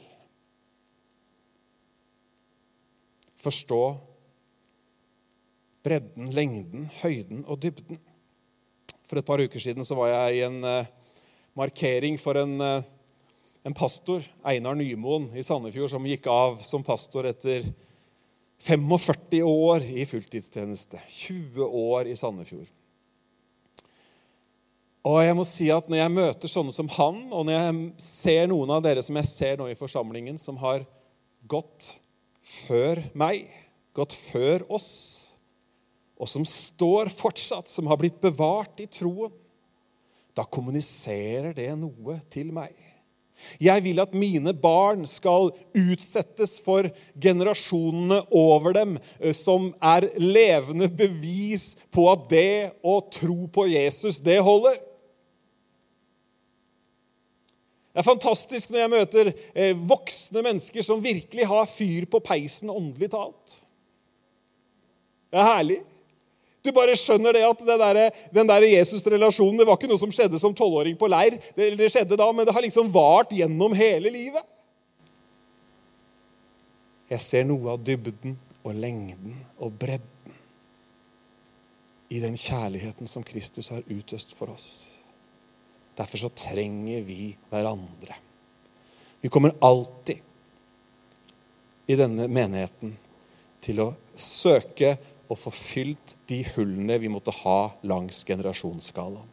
Forstå 3.41 3.97
bredden, 5.85 6.31
lengden, 6.33 6.89
høyden 7.01 7.43
og 7.45 7.61
dybden. 7.61 7.99
For 9.05 9.19
et 9.19 9.25
par 9.25 9.41
uker 9.41 9.61
siden 9.61 9.85
så 9.85 9.97
var 9.97 10.09
jeg 10.09 10.39
i 10.39 10.45
en 10.47 10.63
uh, 10.65 10.87
markering 11.55 12.17
for 12.19 12.37
en, 12.41 12.57
uh, 12.61 12.94
en 13.65 13.73
pastor, 13.73 14.21
Einar 14.45 14.75
Nymoen 14.77 15.31
i 15.33 15.43
Sandefjord, 15.43 15.89
som 15.89 16.05
gikk 16.05 16.27
av 16.29 16.59
som 16.61 16.83
pastor 16.85 17.25
etter 17.25 17.65
45 18.61 19.41
år 19.41 19.87
i 19.89 20.05
fulltidstjeneste. 20.05 21.01
20 21.09 21.65
år 21.65 22.11
i 22.11 22.13
Sandefjord. 22.17 22.69
Og 25.05 25.17
jeg 25.21 25.37
må 25.37 25.45
si 25.45 25.71
at 25.73 25.89
Når 25.89 25.99
jeg 25.99 26.13
møter 26.13 26.49
sånne 26.49 26.73
som 26.73 26.89
han, 26.93 27.19
og 27.33 27.45
når 27.45 27.57
jeg 27.57 28.05
ser 28.05 28.47
noen 28.53 28.77
av 28.77 28.85
dere 28.85 29.01
som 29.05 29.17
jeg 29.17 29.33
ser 29.33 29.57
nå 29.57 29.71
i 29.71 29.77
forsamlingen, 29.77 30.37
som 30.41 30.61
har 30.61 30.85
gått 31.49 31.95
før 32.45 33.01
meg, 33.17 33.49
gått 33.97 34.13
før 34.13 34.65
oss, 34.69 35.33
og 36.21 36.29
som 36.29 36.45
står 36.45 37.09
fortsatt, 37.09 37.69
som 37.69 37.89
har 37.89 37.97
blitt 37.97 38.21
bevart 38.21 38.77
i 38.81 38.85
troen, 38.85 39.33
da 40.37 40.45
kommuniserer 40.45 41.53
det 41.57 41.71
noe 41.79 42.21
til 42.29 42.53
meg. 42.53 42.84
Jeg 43.61 43.83
vil 43.85 44.01
at 44.03 44.15
mine 44.17 44.53
barn 44.53 45.05
skal 45.09 45.51
utsettes 45.75 46.57
for 46.63 46.89
generasjonene 47.21 48.21
over 48.35 48.75
dem, 48.77 48.97
eh, 49.19 49.35
som 49.35 49.71
er 49.81 50.09
levende 50.21 50.89
bevis 50.89 51.73
på 51.93 52.07
at 52.11 52.27
det 52.31 52.51
å 52.83 52.99
tro 53.13 53.45
på 53.51 53.67
Jesus, 53.71 54.19
det 54.23 54.41
holder. 54.43 54.77
Det 57.95 58.01
er 58.01 58.09
fantastisk 58.09 58.73
når 58.73 58.81
jeg 58.81 58.91
møter 58.91 59.27
eh, 59.55 59.75
voksne 59.87 60.41
mennesker 60.43 60.83
som 60.83 61.03
virkelig 61.03 61.45
har 61.47 61.69
fyr 61.71 62.09
på 62.11 62.19
peisen 62.19 62.73
åndelig 62.73 63.13
talt. 63.13 63.61
Det 65.31 65.39
er 65.39 65.47
herlig. 65.47 65.77
Du 66.65 66.71
bare 66.73 66.95
skjønner 66.97 67.37
det 67.37 67.43
at 67.45 67.61
det 67.67 67.77
der, 67.77 67.99
den 68.33 68.49
der 68.49 68.65
Jesus-relasjonen 68.65 69.61
det 69.61 69.67
var 69.69 69.77
ikke 69.77 69.91
noe 69.91 70.01
som 70.01 70.13
skjedde 70.13 70.41
som 70.41 70.55
tolvåring 70.57 70.97
på 70.97 71.09
leir. 71.11 71.37
Det, 71.53 71.69
det 71.77 71.91
skjedde 71.93 72.17
da, 72.17 72.31
Men 72.33 72.47
det 72.47 72.55
har 72.55 72.65
liksom 72.65 72.89
vart 72.93 73.33
gjennom 73.35 73.75
hele 73.77 74.09
livet. 74.13 74.41
Jeg 77.11 77.21
ser 77.21 77.45
noe 77.45 77.75
av 77.75 77.85
dybden 77.85 78.33
og 78.65 78.73
lengden 78.81 79.37
og 79.61 79.75
bredden 79.77 80.13
i 82.09 82.21
den 82.21 82.37
kjærligheten 82.37 83.09
som 83.09 83.25
Kristus 83.25 83.69
har 83.73 83.85
utøst 83.85 84.33
for 84.37 84.49
oss. 84.53 84.67
Derfor 85.95 86.25
så 86.25 86.29
trenger 86.33 87.05
vi 87.05 87.35
hverandre. 87.51 88.17
Vi 89.21 89.29
kommer 89.29 89.53
alltid 89.61 90.17
i 91.85 91.97
denne 91.97 92.27
menigheten 92.27 92.95
til 93.61 93.81
å 93.81 93.91
søke 94.17 94.95
å 95.27 95.37
få 95.37 95.51
fylt 95.53 96.15
de 96.29 96.41
hullene 96.55 96.97
vi 97.01 97.11
måtte 97.11 97.33
ha 97.43 97.71
langs 97.87 98.23
generasjonsskalaen. 98.27 99.31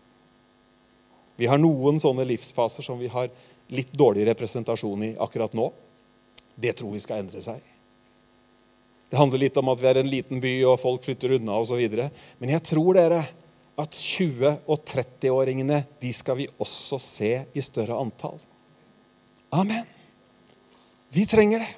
Vi 1.36 1.48
har 1.48 1.58
noen 1.58 1.98
sånne 2.00 2.26
livsfaser 2.28 2.84
som 2.84 3.00
vi 3.00 3.08
har 3.10 3.30
litt 3.72 3.92
dårlig 3.96 4.26
representasjon 4.28 5.04
i 5.08 5.12
akkurat 5.20 5.54
nå. 5.56 5.70
Det 6.54 6.74
tror 6.78 6.92
vi 6.92 7.00
skal 7.02 7.22
endre 7.22 7.40
seg. 7.42 7.60
Det 9.12 9.18
handler 9.20 9.42
litt 9.42 9.56
om 9.60 9.68
at 9.72 9.80
vi 9.80 9.88
er 9.90 10.00
en 10.00 10.08
liten 10.08 10.40
by, 10.40 10.52
og 10.70 10.80
folk 10.80 11.02
flytter 11.04 11.34
unna 11.36 11.58
osv. 11.60 11.80
Men 12.40 12.54
jeg 12.54 12.64
tror 12.68 12.96
dere 12.96 13.20
at 13.82 13.96
20- 13.96 14.62
og 14.68 14.86
30-åringene 14.88 15.82
de 16.00 16.12
skal 16.16 16.38
vi 16.38 16.48
også 16.60 17.00
se 17.00 17.32
i 17.52 17.64
større 17.64 17.96
antall. 18.00 18.38
Amen. 19.52 19.84
Vi 21.12 21.26
trenger 21.28 21.64
det. 21.64 21.70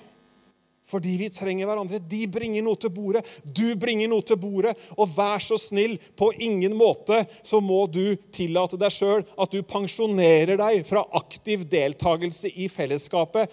Fordi 0.85 1.15
vi 1.17 1.31
trenger 1.33 1.69
hverandre. 1.69 1.99
De 1.99 2.27
bringer 2.29 2.65
noe 2.65 2.77
til 2.81 2.93
bordet. 2.93 3.25
Du 3.45 3.73
bringer 3.81 4.11
noe 4.13 4.25
til 4.27 4.37
bordet. 4.41 4.75
Og 4.99 5.09
vær 5.17 5.41
så 5.41 5.57
snill, 5.61 5.97
på 6.17 6.29
ingen 6.37 6.77
måte 6.77 7.23
så 7.43 7.61
må 7.65 7.85
du 7.89 8.17
tillate 8.35 8.79
deg 8.81 8.93
sjøl 8.93 9.25
at 9.25 9.55
du 9.55 9.63
pensjonerer 9.65 10.61
deg 10.61 10.85
fra 10.89 11.07
aktiv 11.17 11.65
deltakelse 11.73 12.53
i 12.53 12.69
fellesskapet. 12.73 13.49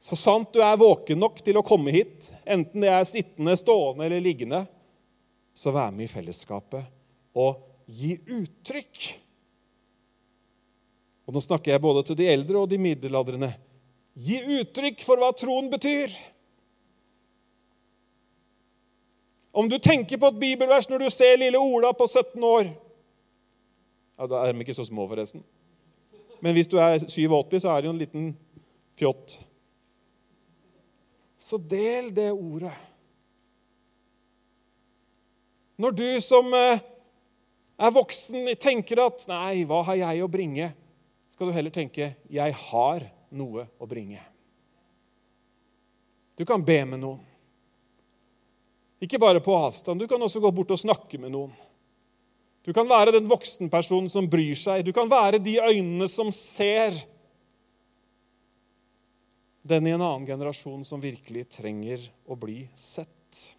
Så 0.00 0.16
sant 0.16 0.52
du 0.54 0.62
er 0.62 0.78
våken 0.78 1.18
nok 1.20 1.42
til 1.44 1.58
å 1.58 1.66
komme 1.66 1.92
hit, 1.92 2.30
enten 2.46 2.84
det 2.84 2.90
er 2.92 3.06
sittende, 3.08 3.56
stående 3.58 4.06
eller 4.06 4.22
liggende, 4.22 4.62
så 5.50 5.74
vær 5.74 5.90
med 5.90 6.06
i 6.06 6.12
fellesskapet 6.12 6.86
og 7.38 7.58
gi 7.90 8.14
uttrykk. 8.38 9.08
Og 11.26 11.34
Nå 11.34 11.42
snakker 11.44 11.74
jeg 11.74 11.82
både 11.82 12.04
til 12.06 12.16
de 12.20 12.28
eldre 12.30 12.62
og 12.62 12.70
de 12.70 12.78
middelaldrende. 12.80 13.50
Gi 14.18 14.38
uttrykk 14.58 15.04
for 15.06 15.20
hva 15.20 15.30
troen 15.36 15.68
betyr. 15.70 16.10
Om 19.58 19.68
du 19.70 19.78
tenker 19.82 20.18
på 20.18 20.30
et 20.30 20.40
bibelvers 20.40 20.88
når 20.90 21.04
du 21.04 21.10
ser 21.10 21.38
lille 21.38 21.58
Ola 21.58 21.92
på 21.96 22.06
17 22.06 22.44
år 22.46 22.68
ja, 22.68 24.26
Da 24.30 24.42
er 24.42 24.52
de 24.52 24.62
ikke 24.62 24.76
så 24.76 24.84
små, 24.86 25.06
forresten. 25.10 25.42
Men 26.42 26.54
hvis 26.54 26.70
du 26.70 26.76
er 26.82 26.98
87, 27.02 27.60
så 27.62 27.72
er 27.72 27.80
det 27.80 27.88
jo 27.88 27.94
en 27.94 28.02
liten 28.02 28.28
fjott. 28.98 29.38
Så 31.38 31.58
del 31.58 32.10
det 32.14 32.30
ordet. 32.34 32.74
Når 35.78 35.94
du 35.94 36.06
som 36.22 36.50
eh, 36.58 36.82
er 37.78 37.94
voksen, 37.94 38.50
tenker 38.58 39.04
at 39.04 39.26
'nei, 39.30 39.62
hva 39.70 39.84
har 39.86 39.98
jeg 40.00 40.22
å 40.22 40.30
bringe', 40.30 40.72
skal 41.30 41.46
du 41.46 41.54
heller 41.54 41.70
tenke 41.70 42.16
'jeg 42.26 42.54
har 42.54 43.06
noe 43.30 43.66
å 43.78 43.86
bringe'. 43.86 44.22
Du 46.38 46.44
kan 46.46 46.62
be 46.64 46.84
med 46.84 47.00
noen. 47.02 47.24
Ikke 49.02 49.18
bare 49.18 49.40
på 49.42 49.54
avstand. 49.54 50.00
Du 50.00 50.08
kan 50.10 50.22
også 50.22 50.40
gå 50.42 50.50
bort 50.54 50.70
og 50.70 50.78
snakke 50.78 51.18
med 51.18 51.32
noen. 51.34 51.52
Du 52.66 52.72
kan 52.74 52.88
være 52.88 53.14
den 53.14 53.28
voksenpersonen 53.30 54.10
som 54.10 54.26
bryr 54.30 54.54
seg. 54.58 54.84
Du 54.84 54.92
kan 54.92 55.10
være 55.10 55.40
de 55.42 55.56
øynene 55.62 56.08
som 56.10 56.30
ser 56.34 56.94
den 59.68 59.86
i 59.86 59.94
en 59.94 60.02
annen 60.02 60.26
generasjon 60.26 60.84
som 60.86 61.02
virkelig 61.02 61.46
trenger 61.58 62.06
å 62.26 62.36
bli 62.38 62.62
sett. 62.74 63.58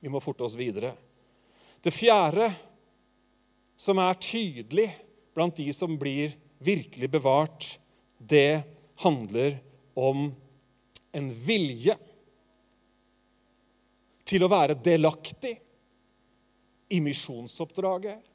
Vi 0.00 0.10
må 0.12 0.22
forte 0.22 0.46
oss 0.46 0.56
videre. 0.58 0.94
Det 1.82 1.94
fjerde 1.94 2.50
som 3.78 3.98
er 4.02 4.18
tydelig 4.22 4.88
blant 5.36 5.58
de 5.58 5.68
som 5.74 5.94
blir 5.98 6.34
virkelig 6.58 7.10
bevart, 7.10 7.66
det 8.18 8.64
handler 9.02 9.58
om 9.98 10.28
en 11.12 11.28
vilje 11.44 11.94
til 14.28 14.44
å 14.44 14.50
være 14.52 14.76
delaktig 14.84 15.54
i 16.92 17.00
misjonsoppdraget 17.04 18.26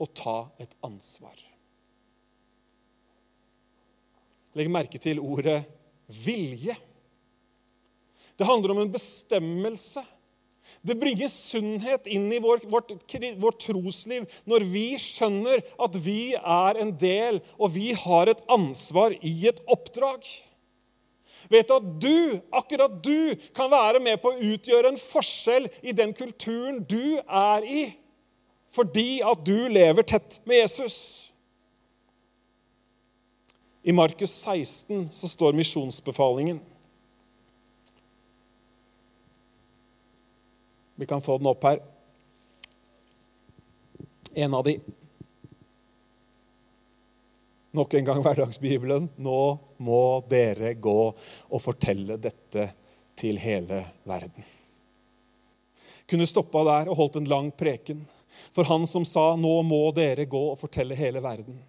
og 0.00 0.12
ta 0.16 0.36
et 0.60 0.72
ansvar. 0.86 1.36
Legg 4.56 4.70
merke 4.72 4.98
til 5.00 5.20
ordet 5.22 5.60
vilje. 6.24 6.74
Det 8.34 8.48
handler 8.48 8.74
om 8.74 8.82
en 8.82 8.92
bestemmelse 8.92 10.02
det 10.86 10.96
bringer 10.96 11.28
sunnhet 11.28 12.06
inn 12.08 12.30
i 12.32 12.38
vår, 12.40 12.62
vårt, 12.72 12.92
vårt, 13.40 13.58
trosliv 13.60 14.24
når 14.48 14.64
vi 14.72 14.84
skjønner 15.00 15.60
at 15.76 15.98
vi 16.00 16.32
er 16.38 16.80
en 16.80 16.94
del, 16.96 17.42
og 17.60 17.74
vi 17.74 17.90
har 17.92 18.30
et 18.32 18.40
ansvar 18.48 19.12
i 19.20 19.34
et 19.50 19.60
oppdrag. 19.68 20.24
Vet 21.52 21.68
du 21.68 21.74
at 21.74 21.88
du, 22.00 22.40
akkurat 22.54 22.96
du, 23.04 23.34
kan 23.56 23.68
være 23.72 24.00
med 24.00 24.20
på 24.22 24.32
å 24.32 24.50
utgjøre 24.54 24.92
en 24.92 25.00
forskjell 25.00 25.68
i 25.82 25.92
den 25.96 26.14
kulturen 26.16 26.80
du 26.88 27.18
er 27.20 27.66
i, 27.66 27.82
fordi 28.72 29.20
at 29.26 29.44
du 29.44 29.68
lever 29.68 30.06
tett 30.06 30.40
med 30.48 30.62
Jesus? 30.62 30.96
I 33.82 33.92
Markus 33.96 34.32
16 34.32 35.08
så 35.12 35.28
står 35.28 35.56
misjonsbefalingen. 35.56 36.60
Vi 41.00 41.06
kan 41.06 41.20
få 41.20 41.38
den 41.38 41.46
opp 41.46 41.62
her. 41.64 41.78
En 44.34 44.54
av 44.54 44.64
de. 44.64 44.74
Nok 47.70 47.94
en 47.94 48.04
gang 48.04 48.20
hverdagsbibelen. 48.20 49.06
Nå 49.16 49.38
må 49.80 50.00
dere 50.28 50.74
gå 50.76 50.98
og 51.08 51.62
fortelle 51.64 52.18
dette 52.20 52.66
til 53.16 53.40
hele 53.40 53.80
verden. 54.04 54.44
Kunne 56.04 56.28
stoppa 56.28 56.66
der 56.68 56.92
og 56.92 57.00
holdt 57.00 57.16
en 57.22 57.32
lang 57.32 57.48
preken 57.48 58.04
for 58.52 58.68
han 58.68 58.84
som 58.86 59.08
sa 59.08 59.36
'Nå 59.36 59.62
må 59.62 59.80
dere 59.96 60.28
gå 60.28 60.44
og 60.52 60.58
fortelle 60.58 61.00
hele 61.00 61.24
verden'. 61.24 61.64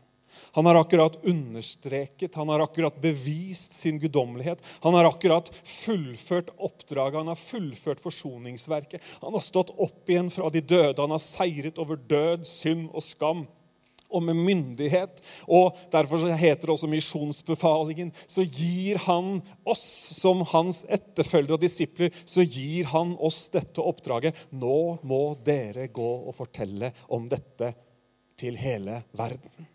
Han 0.51 0.65
har 0.65 0.75
akkurat 0.75 1.19
understreket, 1.25 2.35
han 2.35 2.49
har 2.49 2.59
akkurat 2.59 3.01
bevist 3.01 3.73
sin 3.73 3.99
guddommelighet. 3.99 4.59
Han 4.81 4.93
har 4.93 5.05
akkurat 5.05 5.51
fullført 5.63 6.51
oppdraget, 6.57 7.19
han 7.21 7.31
har 7.31 7.39
fullført 7.39 8.03
forsoningsverket. 8.03 9.01
Han 9.21 9.33
har 9.33 9.45
stått 9.45 9.71
opp 9.77 10.09
igjen 10.09 10.31
fra 10.33 10.51
de 10.51 10.61
døde, 10.61 11.01
han 11.01 11.15
har 11.15 11.23
seiret 11.23 11.79
over 11.81 11.95
død, 11.95 12.45
synd 12.47 12.89
og 12.91 13.05
skam 13.05 13.47
og 14.11 14.23
med 14.27 14.35
myndighet. 14.35 15.21
Og 15.47 15.77
Derfor 15.91 16.27
heter 16.27 16.67
det 16.67 16.75
også 16.75 16.89
misjonsbefalingen. 16.91 18.11
Så 18.27 18.43
gir 18.43 18.99
han 19.07 19.39
oss, 19.63 19.85
som 20.19 20.43
hans 20.51 20.83
etterfølgere 20.91 21.57
og 21.57 21.63
disipler, 21.63 22.11
så 22.25 22.45
gir 22.45 22.89
han 22.91 23.15
oss 23.19 23.45
dette 23.53 23.83
oppdraget. 23.83 24.47
Nå 24.51 24.99
må 25.07 25.23
dere 25.45 25.87
gå 25.87 26.11
og 26.27 26.35
fortelle 26.35 26.91
om 27.09 27.29
dette 27.31 27.73
til 28.39 28.57
hele 28.59 29.03
verden. 29.15 29.69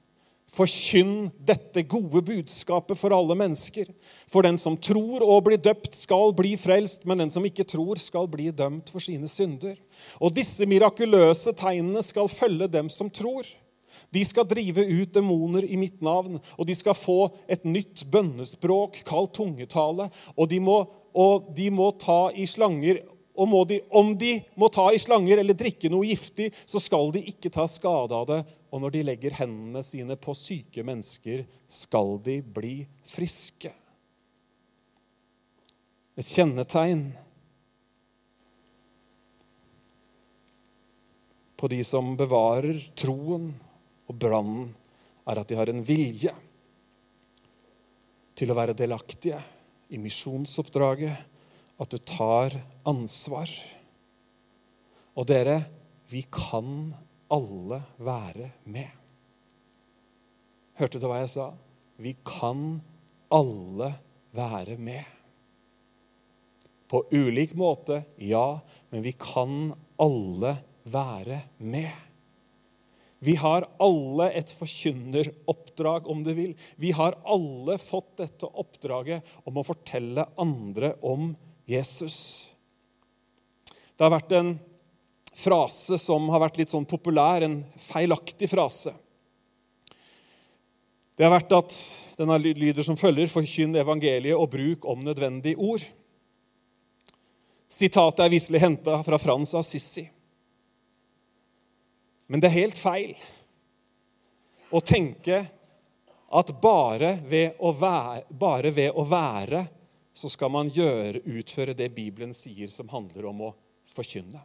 Forkynn 0.57 1.29
dette 1.37 1.83
gode 1.85 2.23
budskapet 2.25 2.97
for 2.97 3.13
alle 3.13 3.37
mennesker. 3.37 3.91
For 4.33 4.47
den 4.47 4.57
som 4.61 4.79
tror 4.81 5.25
og 5.27 5.45
blir 5.49 5.61
døpt, 5.61 5.93
skal 5.99 6.33
bli 6.37 6.55
frelst, 6.61 7.05
men 7.05 7.21
den 7.21 7.33
som 7.33 7.45
ikke 7.45 7.67
tror, 7.69 8.01
skal 8.01 8.29
bli 8.31 8.49
dømt 8.57 8.89
for 8.95 9.05
sine 9.05 9.29
synder. 9.29 9.77
Og 10.17 10.33
disse 10.37 10.65
mirakuløse 10.69 11.53
tegnene 11.57 12.01
skal 12.07 12.33
følge 12.33 12.71
dem 12.73 12.89
som 12.93 13.13
tror. 13.13 13.45
De 14.13 14.23
skal 14.25 14.47
drive 14.49 14.85
ut 14.87 15.13
demoner 15.13 15.67
i 15.67 15.77
mitt 15.81 16.01
navn, 16.05 16.39
og 16.57 16.69
de 16.69 16.77
skal 16.77 16.97
få 16.97 17.19
et 17.51 17.65
nytt 17.69 18.07
bønnespråk 18.13 19.03
kalt 19.09 19.35
tungetale. 19.37 20.09
Og 20.37 20.49
de 20.49 20.61
må, 20.63 20.79
og 21.17 21.53
de 21.57 21.69
må 21.75 21.91
ta 22.01 22.31
i 22.33 22.47
slanger 22.49 23.03
og 23.37 23.69
de, 23.69 23.81
om 23.93 24.15
de 24.17 24.39
må 24.57 24.69
ta 24.73 24.87
i 24.93 25.01
slanger 25.01 25.43
eller 25.43 25.57
drikke 25.59 25.91
noe 25.93 26.09
giftig, 26.09 26.49
så 26.65 26.81
skal 26.81 27.13
de 27.13 27.23
ikke 27.33 27.53
ta 27.53 27.67
skade 27.69 28.17
av 28.17 28.25
det. 28.31 28.41
Og 28.73 28.83
når 28.83 28.95
de 28.95 29.03
legger 29.11 29.37
hendene 29.37 29.83
sine 29.85 30.17
på 30.21 30.35
syke 30.37 30.85
mennesker, 30.87 31.45
skal 31.69 32.17
de 32.25 32.41
bli 32.41 32.79
friske. 33.07 33.73
Et 36.17 36.25
kjennetegn 36.25 37.11
på 41.57 41.69
de 41.73 41.83
som 41.85 42.15
bevarer 42.17 42.81
troen 42.97 43.51
og 44.07 44.19
brannen, 44.21 44.73
er 45.27 45.41
at 45.41 45.49
de 45.51 45.57
har 45.59 45.69
en 45.73 45.83
vilje 45.85 46.33
til 48.37 48.53
å 48.53 48.57
være 48.57 48.77
delaktige 48.79 49.41
i 49.91 49.99
misjonsoppdraget, 49.99 51.36
at 51.81 51.93
du 51.93 51.99
tar 51.99 52.55
ansvar. 52.89 53.51
Og 55.17 55.27
dere, 55.29 55.61
vi 56.11 56.23
kan 56.33 56.95
alle 57.33 57.81
være 57.99 58.51
med. 58.65 58.93
Hørte 60.77 61.01
du 61.01 61.07
hva 61.09 61.23
jeg 61.23 61.33
sa? 61.33 61.51
Vi 62.01 62.13
kan 62.27 62.79
alle 63.33 63.93
være 64.37 64.77
med. 64.77 65.05
På 66.87 67.03
ulik 67.11 67.57
måte, 67.59 68.05
ja, 68.23 68.61
men 68.93 69.03
vi 69.03 69.13
kan 69.19 69.73
alle 69.99 70.53
være 70.85 71.41
med. 71.59 71.95
Vi 73.19 73.35
har 73.41 73.65
alle 73.83 74.29
et 74.37 74.53
forkynneroppdrag, 74.55 76.07
om 76.07 76.21
du 76.23 76.31
vil. 76.37 76.53
Vi 76.77 76.93
har 76.95 77.17
alle 77.25 77.79
fått 77.81 78.13
dette 78.21 78.47
oppdraget 78.47 79.25
om 79.49 79.57
å 79.57 79.65
fortelle 79.67 80.29
andre 80.39 80.93
om 81.01 81.33
Jesus. 81.67 82.17
Det 83.97 84.05
har 84.05 84.15
vært 84.15 84.33
en 84.39 84.55
frase 85.37 85.99
som 86.01 86.29
har 86.33 86.41
vært 86.47 86.61
litt 86.61 86.73
sånn 86.73 86.87
populær, 86.89 87.45
en 87.45 87.61
feilaktig 87.81 88.49
frase. 88.51 88.95
Det 91.17 91.25
har 91.25 91.33
vært 91.33 91.55
at 91.57 91.77
den 92.17 92.33
lyder 92.45 92.85
som 92.85 92.97
følger.: 92.97 93.29
Forkynn 93.29 93.77
evangeliet 93.77 94.37
og 94.37 94.51
bruk 94.53 94.85
om 94.89 95.05
nødvendig 95.05 95.57
ord. 95.57 95.85
Sitatet 97.69 98.25
er 98.25 98.33
visselig 98.33 98.61
henta 98.63 99.01
fra 99.05 99.19
Frans 99.19 99.55
Assisi. 99.59 100.07
Men 102.27 102.41
det 102.41 102.49
er 102.49 102.61
helt 102.61 102.79
feil 102.79 103.13
å 104.71 104.81
tenke 104.81 105.43
at 106.37 106.53
bare 106.61 107.17
ved 107.29 107.59
å 107.63 107.71
være, 107.77 108.73
ved 108.75 108.97
å 108.99 109.05
være 109.07 109.63
så 110.17 110.31
skal 110.33 110.53
man 110.53 110.73
gjøre, 110.73 111.21
utføre 111.29 111.77
det 111.77 111.91
Bibelen 111.97 112.33
sier 112.37 112.71
som 112.73 112.89
handler 112.89 113.29
om 113.29 113.49
å 113.51 113.55
forkynne. 113.93 114.41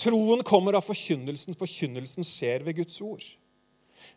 Troen 0.00 0.42
kommer 0.44 0.76
av 0.76 0.84
forkynnelsen. 0.84 1.56
Forkynnelsen 1.56 2.26
skjer 2.26 2.64
ved 2.66 2.80
Guds 2.80 2.96
ord. 3.04 3.24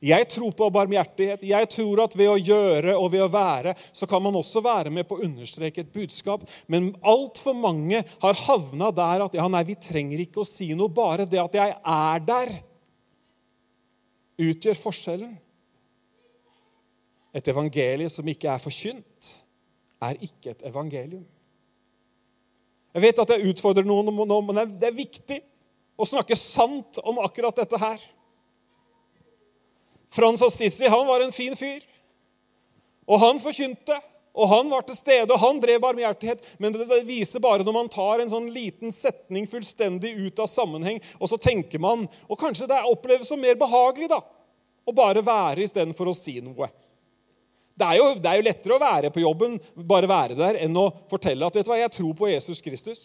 Jeg 0.04 0.28
tror 0.30 0.52
på 0.58 0.68
barmhjertighet. 0.74 1.44
Jeg 1.48 1.70
tror 1.74 2.04
at 2.04 2.16
ved 2.18 2.30
å 2.30 2.38
gjøre 2.38 2.96
og 3.00 3.10
ved 3.14 3.24
å 3.24 3.32
være 3.32 3.74
så 3.96 4.08
kan 4.10 4.22
man 4.24 4.36
også 4.38 4.62
være 4.66 4.92
med 4.94 5.08
på 5.08 5.18
å 5.18 5.26
understreke 5.26 5.84
et 5.84 5.94
budskap. 5.94 6.44
Men 6.68 6.92
altfor 7.02 7.56
mange 7.58 8.04
har 8.22 8.42
havna 8.46 8.92
der 8.96 9.26
at 9.28 9.38
ja, 9.38 9.48
nei, 9.52 9.64
vi 9.68 9.78
trenger 9.80 10.24
ikke 10.24 10.44
å 10.44 10.48
si 10.48 10.70
noe. 10.78 10.92
Bare 10.92 11.28
det 11.30 11.42
at 11.42 11.58
jeg 11.58 11.76
er 11.78 12.26
der, 12.28 12.54
utgjør 14.38 14.82
forskjellen. 14.84 15.36
Et 17.38 17.50
evangelie 17.52 18.10
som 18.10 18.28
ikke 18.28 18.50
er 18.50 18.62
forkynt, 18.62 19.06
er 20.04 20.20
ikke 20.24 20.54
et 20.54 20.66
evangelium. 20.70 21.26
Jeg 22.94 23.04
vet 23.04 23.20
at 23.22 23.34
jeg 23.34 23.52
utfordrer 23.52 23.86
noen, 23.86 24.10
nå, 24.10 24.38
men 24.46 24.62
det 24.80 24.90
er 24.90 24.96
viktig 24.96 25.42
å 25.98 26.06
snakke 26.08 26.38
sant 26.38 27.00
om 27.06 27.20
akkurat 27.22 27.58
dette 27.58 27.80
her. 27.82 28.02
Frans 30.14 30.42
Assisi 30.42 30.88
han 30.90 31.08
var 31.08 31.22
en 31.22 31.34
fin 31.36 31.56
fyr. 31.58 31.84
Og 33.08 33.22
han 33.22 33.38
forkynte, 33.40 33.96
og 34.38 34.50
han 34.52 34.70
var 34.70 34.84
til 34.86 34.98
stede, 34.98 35.30
og 35.34 35.40
han 35.42 35.60
drev 35.64 35.80
barmhjertighet. 35.84 36.44
Men 36.62 36.76
det 36.76 37.04
viser 37.08 37.42
bare 37.44 37.66
når 37.66 37.76
man 37.76 37.92
tar 37.92 38.22
en 38.22 38.32
sånn 38.32 38.50
liten 38.54 38.94
setning 38.94 39.48
fullstendig 39.50 40.14
ut 40.20 40.42
av 40.44 40.50
sammenheng, 40.52 41.00
og 41.18 41.32
så 41.32 41.40
tenker 41.42 41.82
man 41.82 42.06
Og 42.28 42.40
kanskje 42.40 42.68
det 42.70 42.84
oppleves 42.86 43.30
som 43.32 43.40
mer 43.42 43.58
behagelig 43.60 44.12
da, 44.12 44.20
å 44.88 44.94
bare 44.96 45.24
være 45.26 45.66
istedenfor 45.66 46.12
å 46.12 46.16
si 46.16 46.38
noe. 46.44 46.70
Det 47.78 47.86
er, 47.86 48.00
jo, 48.00 48.06
det 48.18 48.30
er, 48.30 48.40
jo, 48.40 48.46
lettere 48.48 48.74
å 48.74 48.82
være 48.82 49.10
på 49.14 49.22
jobben, 49.22 49.60
bare 49.86 50.10
være 50.10 50.38
der, 50.38 50.58
enn 50.66 50.80
å 50.82 50.88
fortelle 51.12 51.46
at 51.46 51.60
vet 51.60 51.68
du 51.68 51.70
hva, 51.70 51.78
jeg 51.78 51.94
tror 51.94 52.16
på 52.18 52.30
Jesus 52.32 52.64
Kristus. 52.66 53.04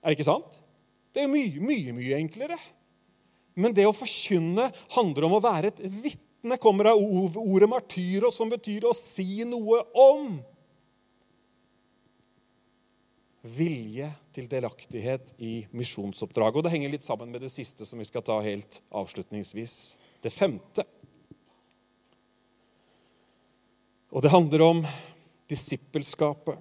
Er 0.00 0.12
det 0.12 0.18
ikke 0.18 0.28
sant? 0.28 0.58
Det 1.14 1.24
er 1.24 1.32
mye, 1.32 1.56
mye, 1.64 1.94
mye 1.96 2.20
enklere. 2.20 2.58
Men 3.60 3.74
det 3.76 3.86
å 3.88 3.96
forkynne 3.96 4.68
handler 4.94 5.26
om 5.26 5.38
å 5.38 5.44
være 5.44 5.72
et 5.72 5.84
vitne. 5.88 6.56
Kommer 6.60 6.88
av 6.92 7.00
ordet 7.00 7.68
martyros, 7.68 8.38
som 8.38 8.48
betyr 8.48 8.86
å 8.88 8.94
si 8.96 9.42
noe 9.44 9.82
om. 10.00 10.38
Vilje 13.44 14.08
til 14.36 14.48
delaktighet 14.48 15.34
i 15.36 15.66
misjonsoppdraget. 15.76 16.60
Og 16.60 16.64
det 16.64 16.72
henger 16.72 16.94
litt 16.94 17.04
sammen 17.04 17.32
med 17.32 17.44
det 17.44 17.52
siste 17.52 17.84
som 17.88 18.00
vi 18.00 18.08
skal 18.08 18.24
ta 18.24 18.38
helt 18.44 18.80
avslutningsvis. 18.88 19.76
Det 20.24 20.32
femte. 20.32 20.86
Og 24.10 24.22
det 24.22 24.32
handler 24.32 24.62
om 24.62 24.82
disippelskapet. 25.50 26.58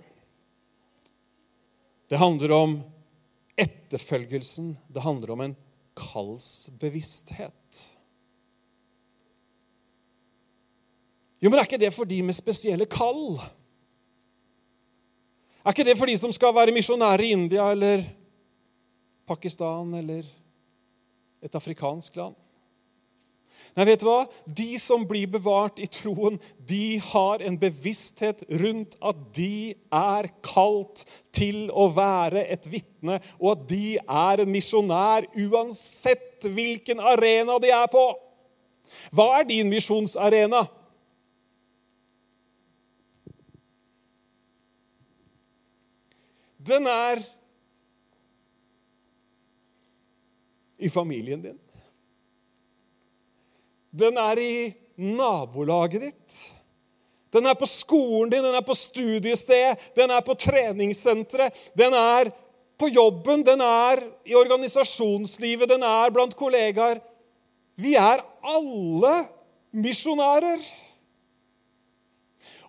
Det 2.09 2.17
handler 2.17 2.51
om 2.51 2.81
etterfølgelsen. 3.57 4.77
Det 4.87 5.01
handler 5.01 5.31
om 5.31 5.41
en 5.41 5.55
kallsbevissthet. 5.97 7.97
Jo, 11.39 11.49
men 11.49 11.59
er 11.59 11.67
ikke 11.67 11.81
det 11.81 11.93
for 11.95 12.09
de 12.09 12.19
med 12.25 12.35
spesielle 12.35 12.87
kall? 12.89 13.39
Er 15.63 15.73
ikke 15.73 15.87
det 15.87 15.97
for 15.99 16.09
de 16.09 16.17
som 16.19 16.33
skal 16.35 16.55
være 16.55 16.75
misjonærer 16.75 17.23
i 17.23 17.31
India 17.35 17.69
eller 17.71 18.03
Pakistan 19.29 19.93
eller 20.01 20.27
et 21.41 21.55
afrikansk 21.55 22.17
land? 22.19 22.35
Nei, 23.79 23.85
vet 23.87 24.01
du 24.03 24.09
hva? 24.09 24.25
De 24.43 24.73
som 24.75 25.05
blir 25.07 25.29
bevart 25.31 25.77
i 25.79 25.85
troen, 25.87 26.35
de 26.67 26.97
har 26.99 27.39
en 27.47 27.55
bevissthet 27.55 28.41
rundt 28.59 28.97
at 28.99 29.21
de 29.37 29.71
er 29.95 30.27
kalt 30.43 31.05
til 31.31 31.69
å 31.71 31.85
være 31.95 32.43
et 32.51 32.67
vitne, 32.67 33.21
og 33.39 33.53
at 33.53 33.61
de 33.69 33.93
er 34.03 34.43
en 34.43 34.51
misjonær 34.51 35.29
uansett 35.45 36.43
hvilken 36.43 36.99
arena 36.99 37.55
de 37.63 37.71
er 37.71 37.87
på. 37.93 38.03
Hva 39.15 39.29
er 39.37 39.47
din 39.47 39.71
misjonsarena? 39.71 40.65
Den 46.67 46.91
er 46.97 47.23
i 50.83 50.91
familien 50.91 51.47
din. 51.47 51.57
Den 53.91 54.17
er 54.17 54.39
i 54.39 54.53
nabolaget 54.99 56.01
ditt. 56.01 56.39
Den 57.33 57.45
er 57.45 57.53
på 57.57 57.67
skolen 57.69 58.31
din, 58.31 58.43
den 58.43 58.55
er 58.57 58.65
på 58.65 58.73
studiestedet, 58.73 59.77
den 59.95 60.09
er 60.09 60.21
på 60.25 60.33
treningssenteret. 60.33 61.53
Den 61.77 61.93
er 61.93 62.31
på 62.79 62.87
jobben, 62.89 63.43
den 63.45 63.61
er 63.61 64.01
i 64.25 64.35
organisasjonslivet, 64.35 65.69
den 65.69 65.83
er 65.83 66.13
blant 66.13 66.35
kollegaer. 66.39 67.01
Vi 67.79 67.95
er 67.95 68.23
alle 68.43 69.13
misjonærer. 69.71 70.63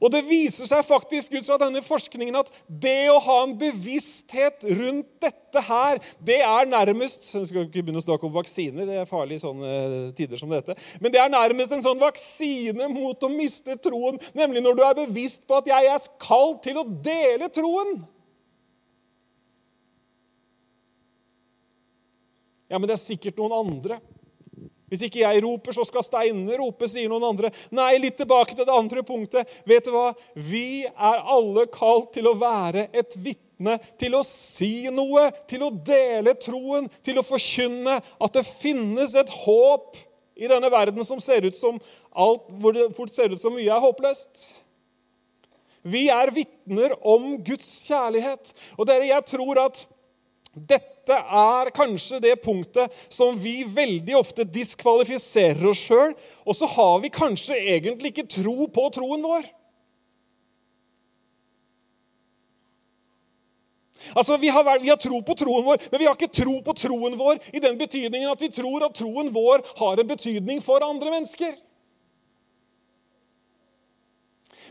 Og 0.00 0.08
det 0.12 0.22
viser 0.24 0.68
seg 0.68 0.84
faktisk 0.86 1.34
ut 1.36 1.44
fra 1.44 1.58
denne 1.60 1.82
forskningen 1.84 2.38
at 2.40 2.48
det 2.66 3.10
å 3.12 3.18
ha 3.20 3.36
en 3.44 3.52
bevissthet 3.60 4.64
rundt 4.64 5.10
dette 5.20 5.64
her, 5.66 6.00
det 6.24 6.38
er 6.46 6.70
nærmest 6.70 7.26
Jeg 7.34 7.50
skal 7.50 7.66
ikke 7.66 7.82
begynne 7.82 8.00
å 8.00 8.06
snakke 8.06 8.24
om 8.26 8.32
vaksiner, 8.32 8.88
det 8.88 9.00
er 9.02 9.10
farlig 9.10 9.36
i 9.36 9.42
sånne 9.42 9.74
tider 10.16 10.40
som 10.40 10.52
dette. 10.52 10.76
Men 11.02 11.12
det 11.12 11.20
er 11.20 11.32
nærmest 11.32 11.74
en 11.76 11.84
sånn 11.84 12.00
vaksine 12.00 12.88
mot 12.92 13.26
å 13.26 13.32
miste 13.32 13.76
troen, 13.84 14.16
nemlig 14.36 14.64
når 14.64 14.78
du 14.78 14.86
er 14.86 14.96
bevisst 15.02 15.44
på 15.48 15.60
at 15.60 15.68
jeg 15.68 15.92
er 15.92 16.08
kalt 16.22 16.62
til 16.64 16.80
å 16.80 16.86
dele 16.88 17.50
troen. 17.52 17.98
Ja, 22.70 22.78
men 22.78 22.86
det 22.86 22.94
er 22.94 23.02
sikkert 23.02 23.40
noen 23.40 23.56
andre. 23.56 23.98
Hvis 24.90 25.06
ikke 25.06 25.22
jeg 25.22 25.42
roper, 25.44 25.74
så 25.76 25.86
skal 25.86 26.04
steinene 26.04 26.58
rope, 26.58 26.88
sier 26.90 27.10
noen 27.10 27.28
andre. 27.30 27.52
Nei, 27.74 27.92
litt 28.02 28.18
tilbake 28.18 28.56
til 28.56 28.66
det 28.66 28.74
andre 28.74 29.04
punktet. 29.06 29.50
Vet 29.68 29.86
du 29.86 29.94
hva? 29.94 30.10
Vi 30.34 30.82
er 30.90 31.24
alle 31.30 31.68
kalt 31.72 32.10
til 32.16 32.26
å 32.30 32.36
være 32.38 32.88
et 32.90 33.14
vitne, 33.22 33.78
til 34.00 34.18
å 34.18 34.24
si 34.26 34.88
noe, 34.92 35.28
til 35.50 35.66
å 35.66 35.72
dele 35.72 36.34
troen, 36.42 36.88
til 37.06 37.20
å 37.20 37.26
forkynne 37.26 38.00
at 38.00 38.38
det 38.38 38.46
finnes 38.48 39.14
et 39.18 39.30
håp 39.44 40.00
i 40.40 40.48
denne 40.50 40.70
verden 40.72 41.04
som 41.06 41.20
ser 41.22 41.44
ut 41.46 41.56
som 41.58 41.78
alt, 42.10 42.48
hvor 42.58 42.74
det 42.74 42.90
fort 42.96 43.12
ser 43.14 43.30
ut 43.30 43.42
som 43.42 43.54
mye 43.54 43.70
er 43.70 43.84
håpløst. 43.84 44.44
Vi 45.86 46.08
er 46.12 46.32
vitner 46.34 46.92
om 47.08 47.34
Guds 47.44 47.68
kjærlighet. 47.86 48.52
Og 48.76 48.88
dere, 48.88 49.08
jeg 49.12 49.28
tror 49.32 49.62
at 49.68 49.84
dette 50.52 50.90
er 51.18 51.70
kanskje 51.74 52.20
det 52.22 52.36
punktet 52.44 52.92
som 53.08 53.38
vi 53.38 53.62
veldig 53.64 54.16
ofte 54.18 54.44
diskvalifiserer 54.44 55.64
oss 55.70 55.82
sjøl, 55.88 56.12
og 56.44 56.56
så 56.56 56.68
har 56.70 57.00
vi 57.04 57.12
kanskje 57.14 57.58
egentlig 57.58 58.14
ikke 58.14 58.28
tro 58.40 58.68
på 58.70 58.86
troen 58.94 59.24
vår. 59.24 59.48
Altså, 64.16 64.36
vi 64.36 64.48
har, 64.48 64.64
vi 64.80 64.88
har, 64.88 64.96
tro 64.96 65.20
på 65.22 65.34
troen 65.38 65.64
vår, 65.64 65.82
men 65.90 66.00
vi 66.00 66.06
har 66.08 66.16
ikke 66.16 66.32
tro 66.40 66.56
på 66.64 66.74
troen 66.78 67.16
vår 67.18 67.40
i 67.52 67.62
den 67.62 67.76
betydningen 67.78 68.30
at 68.32 68.42
vi 68.42 68.48
tror 68.52 68.86
at 68.86 68.96
troen 68.96 69.28
vår 69.34 69.62
har 69.78 70.00
en 70.00 70.08
betydning 70.08 70.62
for 70.64 70.82
andre 70.84 71.12
mennesker. 71.12 71.52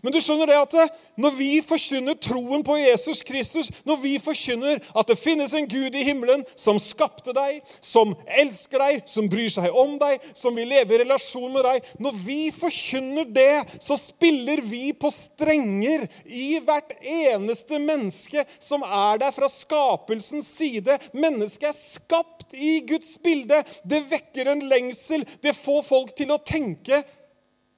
Men 0.04 0.14
du 0.14 0.20
skjønner 0.24 0.50
det 0.50 0.58
at 0.60 0.76
eh, 0.80 0.92
når 1.20 1.36
vi 1.38 1.50
forkynner 1.66 2.18
troen 2.22 2.64
på 2.66 2.78
Jesus 2.80 3.22
Kristus, 3.28 3.70
når 3.88 4.00
vi 4.04 4.14
forkynner 4.24 4.80
at 4.80 5.10
det 5.10 5.20
finnes 5.20 5.54
en 5.58 5.68
Gud 5.70 5.96
i 5.98 6.06
himmelen 6.08 6.46
som 6.56 6.80
skapte 6.82 7.34
deg, 7.36 7.60
som 7.84 8.14
elsker 8.40 8.82
deg, 8.82 9.02
som 9.10 9.30
bryr 9.32 9.52
seg 9.54 9.76
om 9.76 9.98
deg, 10.02 10.24
som 10.38 10.56
vil 10.56 10.70
leve 10.72 10.96
i 10.96 11.02
relasjon 11.04 11.52
med 11.54 11.66
deg 11.66 11.90
Når 12.02 12.18
vi 12.24 12.40
forkynner 12.56 13.28
det, 13.28 13.80
så 13.84 13.98
spiller 14.00 14.62
vi 14.66 14.92
på 14.94 15.12
strenger 15.14 16.06
i 16.26 16.60
hvert 16.64 16.96
eneste 17.00 17.80
menneske 17.82 18.46
som 18.60 18.84
er 18.86 19.20
der 19.22 19.34
fra 19.36 19.50
skapelsens 19.52 20.50
side. 20.60 20.98
Mennesket 21.14 21.70
er 21.72 21.78
skapt 21.78 22.56
i 22.56 22.80
Guds 22.88 23.18
bilde. 23.22 23.62
Det 23.84 24.02
vekker 24.10 24.52
en 24.52 24.66
lengsel. 24.70 25.26
Det 25.44 25.56
får 25.58 25.84
folk 25.88 26.16
til 26.18 26.34
å 26.34 26.42
tenke 26.42 27.04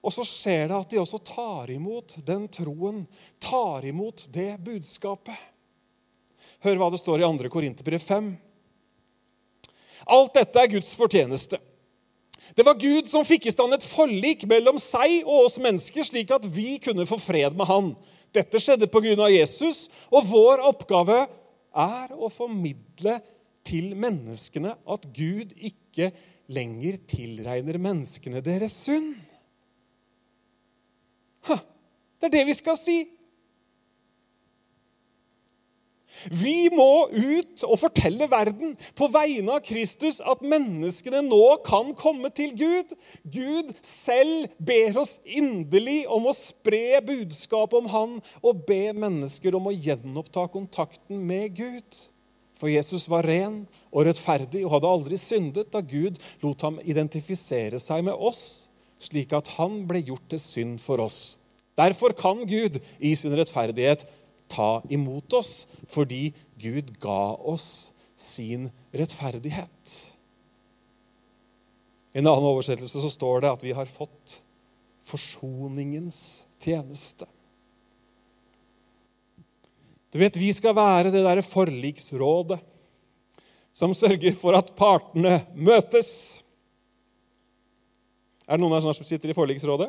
og 0.02 0.14
så 0.14 0.26
skjer 0.26 0.68
det 0.72 0.78
at 0.78 0.94
de 0.94 1.00
også 1.02 1.20
tar 1.26 1.72
imot 1.74 2.18
den 2.26 2.48
troen, 2.50 3.04
tar 3.42 3.86
imot 3.86 4.26
det 4.34 4.56
budskapet. 4.66 5.38
Hør 6.66 6.80
hva 6.82 6.90
det 6.94 7.02
står 7.02 7.22
i 7.22 7.28
2. 7.28 7.52
Korinterbrev 7.54 8.02
5. 8.02 8.32
Alt 10.12 10.34
dette 10.38 10.62
er 10.62 10.72
Guds 10.74 10.96
fortjeneste. 10.98 11.60
Det 12.58 12.66
var 12.66 12.80
Gud 12.82 13.08
som 13.08 13.26
fikk 13.26 13.46
i 13.48 13.54
stand 13.54 13.78
et 13.78 13.86
forlik 13.86 14.44
mellom 14.50 14.80
seg 14.82 15.22
og 15.22 15.46
oss 15.46 15.60
mennesker, 15.62 16.04
slik 16.04 16.34
at 16.34 16.46
vi 16.50 16.76
kunne 16.84 17.06
få 17.08 17.20
fred 17.22 17.56
med 17.58 17.70
Han. 17.70 17.94
Dette 18.34 18.60
skjedde 18.64 18.90
pga. 18.92 19.30
Jesus, 19.32 19.86
og 20.10 20.26
vår 20.28 20.64
oppgave 20.66 21.24
er 21.72 22.12
å 22.18 22.28
formidle 22.34 23.20
til 23.68 23.94
menneskene 23.96 24.74
at 24.74 25.06
Gud 25.14 25.54
ikke 25.56 26.10
lenger 26.52 26.98
tilregner 27.08 27.78
menneskene 27.80 28.42
deres 28.44 28.76
synd. 28.88 29.14
Det 31.48 32.30
er 32.30 32.36
det 32.38 32.46
vi 32.52 32.54
skal 32.58 32.78
si. 32.78 33.00
Vi 36.30 36.70
må 36.70 37.08
ut 37.10 37.64
og 37.66 37.80
fortelle 37.82 38.28
verden 38.30 38.76
på 38.98 39.08
vegne 39.10 39.56
av 39.58 39.64
Kristus 39.66 40.20
at 40.22 40.44
menneskene 40.46 41.24
nå 41.26 41.58
kan 41.66 41.96
komme 41.98 42.30
til 42.36 42.54
Gud. 42.58 42.94
Gud 43.26 43.72
selv 43.86 44.52
ber 44.62 45.02
oss 45.02 45.18
inderlig 45.26 46.04
om 46.12 46.30
å 46.30 46.36
spre 46.38 47.02
budskapet 47.08 47.80
om 47.80 47.90
Han 47.94 48.18
og 48.44 48.64
be 48.68 48.92
mennesker 48.94 49.58
om 49.58 49.72
å 49.72 49.76
gjenoppta 49.76 50.46
kontakten 50.54 51.24
med 51.26 51.56
Gud. 51.58 52.04
For 52.62 52.70
Jesus 52.70 53.08
var 53.10 53.26
ren 53.26 53.64
og 53.90 54.06
rettferdig 54.06 54.62
og 54.68 54.76
hadde 54.76 54.92
aldri 54.92 55.18
syndet 55.18 55.72
da 55.74 55.82
Gud 55.82 56.20
lot 56.44 56.62
ham 56.62 56.78
identifisere 56.86 57.82
seg 57.82 58.06
med 58.06 58.14
oss, 58.14 58.70
slik 59.02 59.34
at 59.36 59.50
han 59.58 59.82
ble 59.90 60.04
gjort 60.06 60.28
til 60.32 60.42
synd 60.42 60.82
for 60.84 61.02
oss. 61.04 61.40
Derfor 61.80 62.14
kan 62.18 62.44
Gud 62.46 62.80
i 63.00 63.14
sin 63.18 63.34
rettferdighet 63.38 64.06
ta 64.52 64.82
imot 64.92 65.34
oss, 65.34 65.66
fordi 65.90 66.32
Gud 66.62 66.94
ga 67.02 67.34
oss 67.38 67.92
sin 68.20 68.70
rettferdighet. 68.94 69.98
I 72.12 72.20
en 72.20 72.28
annen 72.28 72.50
oversettelse 72.52 73.02
så 73.02 73.12
står 73.12 73.44
det 73.44 73.54
at 73.56 73.64
vi 73.64 73.76
har 73.76 73.88
fått 73.90 74.42
forsoningens 75.08 76.44
tjeneste. 76.62 77.26
Du 80.12 80.20
vet, 80.20 80.36
Vi 80.36 80.52
skal 80.52 80.76
være 80.76 81.12
det 81.12 81.24
derre 81.24 81.44
forliksrådet 81.46 82.60
som 83.72 83.94
sørger 83.96 84.36
for 84.36 84.58
at 84.58 84.74
partene 84.76 85.46
møtes. 85.56 86.41
Er 88.52 88.60
det 88.60 88.66
noen 88.66 88.74
dere 88.76 88.92
som 88.98 89.08
sitter 89.08 89.32
i 89.32 89.36
forliksrådet? 89.38 89.88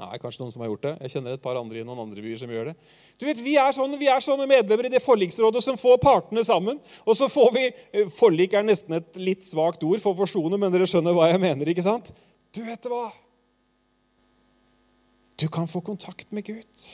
Nei, 0.00 0.16
kanskje 0.18 0.40
noen 0.42 0.50
som 0.50 0.64
har 0.64 0.70
gjort 0.72 0.86
det. 0.86 0.92
Jeg 1.04 1.12
kjenner 1.12 1.36
et 1.36 1.42
par 1.44 1.58
andre 1.60 1.78
i 1.78 1.84
noen 1.86 2.00
andre 2.02 2.22
byer 2.24 2.40
som 2.40 2.50
gjør 2.50 2.72
det. 2.72 2.74
Du 3.20 3.26
vet, 3.28 3.38
Vi 3.38 3.54
er 3.60 3.74
sånne, 3.76 3.98
vi 4.00 4.08
er 4.10 4.24
sånne 4.24 4.48
medlemmer 4.50 4.88
i 4.88 4.90
det 4.90 5.02
forliksrådet 5.04 5.62
som 5.62 5.78
får 5.78 6.00
partene 6.02 6.42
sammen. 6.42 6.80
Og 7.06 7.14
så 7.18 7.28
får 7.30 7.50
vi 7.54 7.64
eh, 7.70 8.08
Forlik 8.10 8.56
er 8.58 8.66
nesten 8.66 8.98
et 8.98 9.20
litt 9.20 9.46
svakt 9.46 9.84
ord 9.86 10.02
for 10.02 10.18
forsone, 10.18 10.58
men 10.58 10.74
dere 10.74 10.88
skjønner 10.90 11.14
hva 11.14 11.28
jeg 11.30 11.42
mener. 11.44 11.70
ikke 11.70 11.86
sant? 11.86 12.10
Du 12.50 12.64
vet 12.66 12.88
hva? 12.90 13.12
Du 15.38 15.46
kan 15.52 15.70
få 15.70 15.84
kontakt 15.84 16.32
med 16.34 16.48
Gud. 16.50 16.88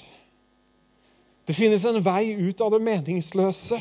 Det 1.49 1.57
finnes 1.57 1.85
en 1.89 2.03
vei 2.05 2.35
ut 2.37 2.61
av 2.61 2.75
det 2.75 2.83
meningsløse. 2.85 3.81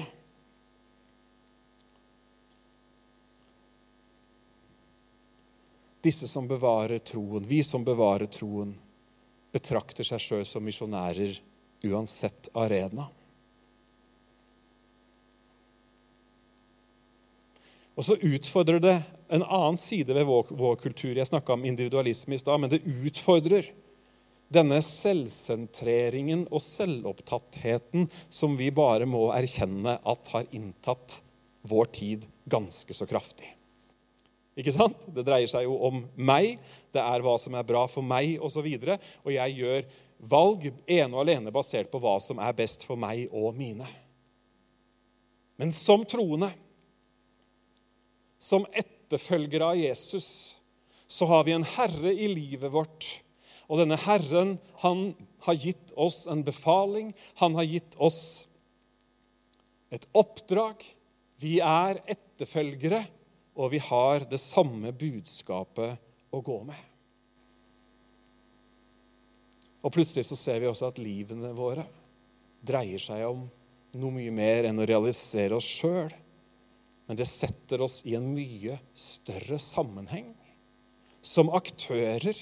Disse 6.06 6.28
som 6.30 6.48
bevarer 6.48 7.02
troen, 7.02 7.46
vi 7.48 7.64
som 7.66 7.84
bevarer 7.84 8.30
troen, 8.32 8.76
betrakter 9.52 10.06
seg 10.06 10.22
sjøl 10.22 10.46
som 10.46 10.66
misjonærer 10.66 11.40
uansett 11.88 12.50
arena. 12.58 13.08
Og 17.98 18.06
så 18.06 18.18
utfordrer 18.22 18.82
det 18.82 18.96
en 19.34 19.44
annen 19.44 19.78
side 19.82 20.14
ved 20.14 20.28
vår, 20.30 20.54
vår 20.54 20.78
kultur. 20.84 21.18
Jeg 21.18 21.28
snakka 21.28 21.56
om 21.56 21.66
individualisme 21.66 22.38
i 22.38 22.42
stad, 22.42 22.62
men 22.62 22.72
det 22.72 22.84
utfordrer 22.86 23.72
denne 24.54 24.78
selvsentreringen 24.86 26.46
og 26.54 26.62
selvopptattheten 26.64 28.08
som 28.30 28.56
vi 28.60 28.70
bare 28.72 29.10
må 29.10 29.28
erkjenne 29.36 29.98
at 30.08 30.34
har 30.36 30.48
inntatt 30.56 31.20
vår 31.68 31.92
tid 31.98 32.28
ganske 32.46 32.94
så 32.96 33.10
kraftig. 33.10 33.57
Ikke 34.58 34.74
sant? 34.74 35.06
Det 35.14 35.26
dreier 35.26 35.50
seg 35.50 35.68
jo 35.68 35.76
om 35.86 36.02
meg, 36.18 36.58
det 36.96 37.02
er 37.04 37.24
hva 37.24 37.36
som 37.42 37.56
er 37.58 37.66
bra 37.68 37.84
for 37.92 38.06
meg 38.06 38.42
osv. 38.42 38.66
Og, 38.66 38.88
så 38.88 38.98
og 39.28 39.34
jeg 39.36 39.58
gjør 39.60 39.88
valg 40.18 40.70
ene 40.90 41.14
og 41.14 41.22
alene 41.22 41.54
basert 41.54 41.92
på 41.92 42.02
hva 42.02 42.16
som 42.24 42.42
er 42.42 42.56
best 42.58 42.88
for 42.88 42.98
meg 43.00 43.28
og 43.30 43.54
mine. 43.58 43.86
Men 45.58 45.74
som 45.74 46.04
troende, 46.10 46.50
som 48.42 48.66
etterfølgere 48.74 49.72
av 49.74 49.80
Jesus, 49.82 50.28
så 51.08 51.30
har 51.30 51.46
vi 51.48 51.56
en 51.56 51.66
herre 51.78 52.12
i 52.14 52.28
livet 52.30 52.74
vårt. 52.74 53.08
Og 53.68 53.82
denne 53.82 53.98
herren, 54.00 54.56
han 54.84 55.12
har 55.46 55.58
gitt 55.60 55.94
oss 56.00 56.26
en 56.30 56.44
befaling. 56.46 57.12
Han 57.42 57.58
har 57.58 57.68
gitt 57.68 57.98
oss 58.02 58.48
et 59.94 60.06
oppdrag. 60.18 60.84
Vi 61.42 61.58
er 61.64 62.02
etterfølgere 62.10 63.04
og 63.58 63.72
vi 63.74 63.82
har 63.82 64.28
det 64.30 64.40
samme 64.42 64.94
budskapet 64.94 65.98
å 66.30 66.42
gå 66.46 66.58
med. 66.68 66.80
Og 69.86 69.94
plutselig 69.94 70.26
så 70.28 70.38
ser 70.38 70.62
vi 70.62 70.70
også 70.70 70.92
at 70.92 71.02
livene 71.02 71.54
våre 71.58 71.86
dreier 72.66 73.02
seg 73.02 73.24
om 73.28 73.46
noe 73.98 74.14
mye 74.14 74.34
mer 74.34 74.68
enn 74.70 74.82
å 74.82 74.88
realisere 74.88 75.58
oss 75.58 75.68
sjøl. 75.80 76.12
Men 77.08 77.18
det 77.18 77.30
setter 77.30 77.82
oss 77.86 78.02
i 78.06 78.18
en 78.18 78.28
mye 78.36 78.80
større 78.98 79.60
sammenheng. 79.62 80.34
som 81.28 81.50
aktører, 81.52 82.38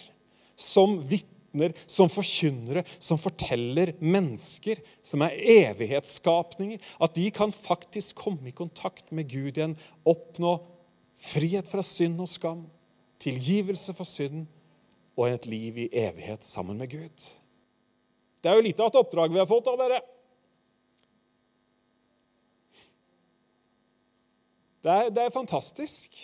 som 0.56 1.00
vitner, 1.10 1.72
som 1.90 2.10
forkynnere, 2.12 2.84
som 3.00 3.18
forteller 3.18 3.96
mennesker 3.98 4.78
som 5.02 5.24
er 5.26 5.40
evighetsskapninger, 5.72 6.78
at 7.02 7.16
de 7.16 7.26
kan 7.34 7.50
faktisk 7.56 8.20
komme 8.28 8.52
i 8.52 8.54
kontakt 8.54 9.10
med 9.16 9.32
Gud 9.32 9.58
igjen, 9.58 9.74
oppnå 10.06 10.60
frihet 11.16 11.70
fra 11.72 11.84
synd 11.86 12.22
og 12.24 12.30
skam, 12.30 12.66
tilgivelse 13.22 13.96
for 13.96 14.08
synd 14.08 14.46
og 15.16 15.30
et 15.30 15.48
liv 15.50 15.78
i 15.86 15.90
evighet 16.06 16.44
sammen 16.46 16.78
med 16.78 16.92
Gud. 16.92 17.30
Det 18.44 18.52
er 18.52 18.60
jo 18.60 18.68
lite 18.68 18.84
av 18.84 18.92
et 18.92 19.00
oppdrag 19.00 19.34
vi 19.34 19.42
har 19.42 19.50
fått 19.50 19.72
av 19.72 19.80
dere. 19.80 20.02
Det 24.86 24.94
er, 24.94 25.08
det 25.10 25.24
er 25.24 25.34
fantastisk. 25.34 26.20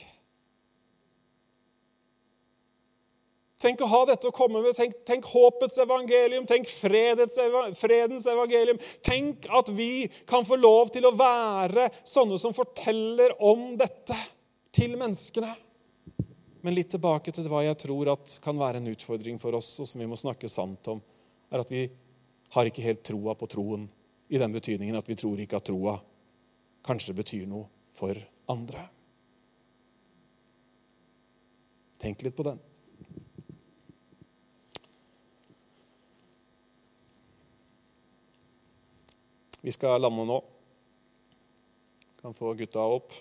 Tenk 3.62 3.82
å 3.82 3.89
ha 3.89 4.02
dette 4.10 4.30
å 4.30 4.34
komme 4.34 4.62
med. 4.62 4.76
Tenk, 4.78 5.00
tenk 5.06 5.26
håpets 5.30 5.80
evangelium, 5.82 6.46
tenk 6.50 6.70
fredens, 6.70 7.38
fredens, 7.78 8.28
evangelium. 8.30 8.78
Tenk 9.06 9.48
at 9.54 9.70
vi 9.74 10.08
kan 10.30 10.46
få 10.46 10.58
lov 10.62 10.94
til 10.94 11.06
å 11.10 11.14
være 11.18 11.89
sånne 12.06 12.38
som 12.42 12.56
forteller 12.58 13.34
om 13.42 13.72
dette 13.82 14.18
til 14.76 14.95
menneskene. 14.99 15.51
Men 16.61 16.76
litt 16.78 16.91
tilbake 16.93 17.34
til 17.34 17.47
hva 17.49 17.63
jeg 17.65 17.80
tror 17.82 18.13
at 18.13 18.38
kan 18.43 18.59
være 18.59 18.82
en 18.82 18.91
utfordring 18.91 19.39
for 19.41 19.57
oss, 19.57 19.74
og 19.82 19.89
som 19.89 20.01
vi 20.01 20.09
må 20.09 20.19
snakke 20.19 20.49
sant 20.51 20.88
om, 20.91 21.01
er 21.51 21.63
at 21.63 21.74
vi 21.74 21.88
har 22.53 22.67
ikke 22.67 22.86
helt 22.86 23.03
troa 23.07 23.36
på 23.38 23.49
troen. 23.49 23.88
I 24.32 24.39
den 24.39 24.53
betydningen 24.53 24.95
at 24.95 25.09
vi 25.09 25.17
tror 25.19 25.39
ikke 25.41 25.59
at 25.59 25.67
troa 25.67 25.97
kanskje 26.86 27.15
betyr 27.17 27.47
noe 27.49 27.67
for 27.95 28.15
andre. 28.51 28.86
Tenk 32.01 32.24
litt 32.26 32.38
på 32.38 32.45
den. 32.47 32.61
Vi 39.61 39.74
skal 39.76 40.01
lande 40.01 40.26
nå. 40.26 40.39
Kan 42.22 42.34
få 42.34 42.55
gutta 42.57 42.82
opp. 42.82 43.13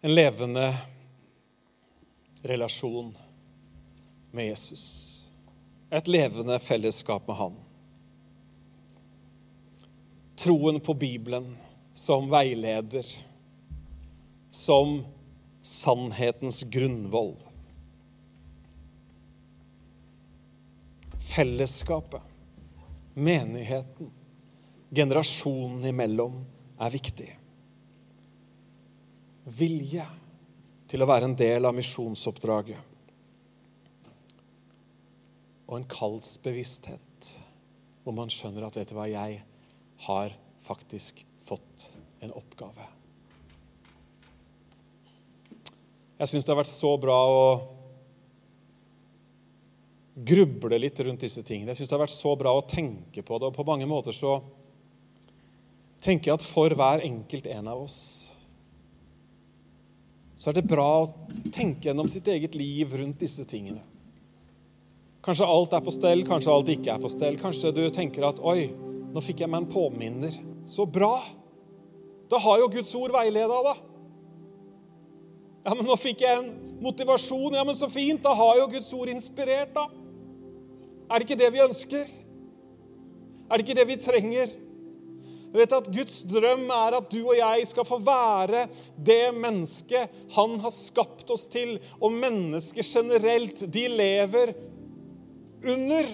En 0.00 0.14
levende 0.14 0.76
relasjon 2.42 3.16
med 4.30 4.46
Jesus. 4.46 5.14
Et 5.90 6.08
levende 6.08 6.58
fellesskap 6.58 7.26
med 7.26 7.36
Han. 7.36 7.56
Troen 10.36 10.80
på 10.80 10.94
Bibelen 10.94 11.56
som 11.94 12.30
veileder, 12.30 13.06
som 14.50 15.04
sannhetens 15.60 16.62
grunnvoll. 16.62 17.34
Fellesskapet, 21.34 22.22
menigheten, 23.14 24.12
generasjonen 24.90 25.90
imellom 25.90 26.38
er 26.78 26.94
viktig. 26.94 27.32
Vilje 29.48 30.04
til 30.88 31.04
å 31.04 31.08
være 31.08 31.28
en 31.28 31.36
del 31.38 31.68
av 31.68 31.76
misjonsoppdraget. 31.76 32.96
Og 35.68 35.74
en 35.76 35.88
kallsbevissthet 35.88 37.32
hvor 38.04 38.16
man 38.16 38.30
skjønner 38.32 38.64
at 38.64 38.76
vet 38.78 38.88
du 38.88 38.96
hva, 38.96 39.08
jeg 39.10 39.42
har 40.06 40.36
faktisk 40.64 41.24
fått 41.44 41.90
en 42.24 42.32
oppgave. 42.32 42.86
Jeg 46.18 46.32
syns 46.32 46.46
det 46.46 46.54
har 46.54 46.62
vært 46.62 46.72
så 46.72 46.94
bra 46.98 47.18
å 47.30 47.42
gruble 50.18 50.80
litt 50.80 50.98
rundt 51.04 51.22
disse 51.22 51.44
tingene. 51.46 51.70
Jeg 51.70 51.82
syns 51.82 51.92
det 51.92 51.94
har 51.94 52.06
vært 52.06 52.16
så 52.16 52.32
bra 52.38 52.56
å 52.56 52.64
tenke 52.66 53.22
på 53.22 53.38
det. 53.38 53.50
Og 53.50 53.54
på 53.54 53.66
mange 53.68 53.86
måter 53.86 54.16
så 54.16 54.40
tenker 56.02 56.32
jeg 56.32 56.40
at 56.40 56.46
for 56.46 56.74
hver 56.74 57.04
enkelt 57.06 57.46
en 57.52 57.70
av 57.70 57.84
oss 57.84 58.00
så 60.38 60.50
er 60.50 60.60
det 60.60 60.68
bra 60.70 60.86
å 61.02 61.08
tenke 61.50 61.88
gjennom 61.88 62.08
sitt 62.10 62.28
eget 62.30 62.54
liv 62.54 62.92
rundt 62.94 63.18
disse 63.24 63.42
tingene. 63.48 63.82
Kanskje 65.24 65.48
alt 65.50 65.74
er 65.74 65.82
på 65.82 65.92
stell, 65.92 66.22
kanskje 66.26 66.52
alt 66.54 66.70
ikke 66.72 66.92
er 66.94 67.02
på 67.02 67.10
stell. 67.10 67.38
Kanskje 67.40 67.74
du 67.74 67.82
tenker 67.90 68.28
at 68.28 68.38
'oi, 68.38 68.70
nå 69.12 69.20
fikk 69.20 69.42
jeg 69.42 69.50
meg 69.50 69.64
en 69.64 69.72
påminner'. 69.72 70.38
Så 70.64 70.86
bra! 70.86 71.24
Da 72.30 72.38
har 72.38 72.58
jo 72.60 72.68
Guds 72.68 72.94
ord 72.94 73.12
veileda, 73.12 73.58
da. 73.64 73.74
Ja, 75.64 75.74
men 75.74 75.86
nå 75.88 75.96
fikk 75.96 76.22
jeg 76.22 76.38
en 76.38 76.50
motivasjon. 76.80 77.56
Ja, 77.56 77.64
men 77.64 77.74
så 77.74 77.88
fint. 77.90 78.22
Da 78.22 78.34
har 78.36 78.56
jo 78.60 78.68
Guds 78.68 78.92
ord 78.92 79.08
inspirert, 79.08 79.74
da. 79.74 79.88
Er 81.08 81.18
det 81.18 81.26
ikke 81.26 81.40
det 81.40 81.52
vi 81.52 81.64
ønsker? 81.64 82.08
Er 83.48 83.56
det 83.56 83.64
ikke 83.64 83.78
det 83.80 83.86
vi 83.88 83.96
trenger? 83.96 84.52
Du 85.48 85.56
vet 85.56 85.72
at 85.72 85.88
Guds 85.92 86.20
drøm 86.28 86.66
er 86.74 86.98
at 86.98 87.08
du 87.12 87.22
og 87.22 87.36
jeg 87.38 87.68
skal 87.70 87.86
få 87.88 87.98
være 88.04 88.66
det 89.00 89.30
mennesket 89.32 90.12
han 90.34 90.58
har 90.60 90.74
skapt 90.74 91.30
oss 91.32 91.46
til. 91.48 91.78
Og 92.00 92.12
mennesker 92.12 92.84
generelt, 92.84 93.64
de 93.72 93.86
lever 93.88 94.52
under 95.64 96.10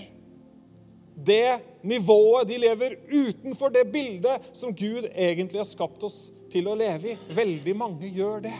det 1.14 1.82
nivået. 1.82 2.48
De 2.48 2.60
lever 2.62 2.96
utenfor 3.10 3.74
det 3.74 3.88
bildet 3.92 4.54
som 4.54 4.74
Gud 4.74 5.10
egentlig 5.10 5.64
har 5.64 5.68
skapt 5.68 6.06
oss 6.06 6.28
til 6.52 6.70
å 6.70 6.78
leve 6.78 7.14
i. 7.14 7.18
Veldig 7.34 7.76
mange 7.76 8.10
gjør 8.14 8.46
det. 8.46 8.56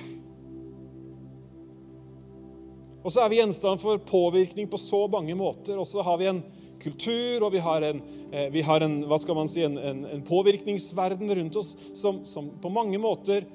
Og 3.05 3.13
så 3.13 3.21
er 3.21 3.31
vi 3.31 3.39
gjenstand 3.39 3.83
for 3.83 4.01
påvirkning 4.01 4.67
på 4.71 4.81
så 4.81 5.05
mange 5.13 5.37
måter. 5.37 5.77
Og 5.79 5.87
så 5.87 6.03
har 6.03 6.19
vi 6.19 6.31
en 6.33 6.43
kultur, 6.85 7.47
og 7.47 7.53
vi 7.55 7.63
har 7.65 7.89
en, 7.89 8.01
eh, 8.31 8.49
vi 8.53 8.63
har 8.65 8.85
en 8.85 9.01
hva 9.09 9.19
skal 9.21 9.39
man 9.39 9.51
si, 9.51 9.65
en, 9.67 9.79
en, 9.79 10.05
en 10.07 10.25
påvirkningsverden 10.25 11.33
rundt 11.41 11.59
oss 11.61 11.75
som, 11.97 12.23
som, 12.29 12.53
på 12.61 12.73
mange 12.73 13.01
måter 13.01 13.49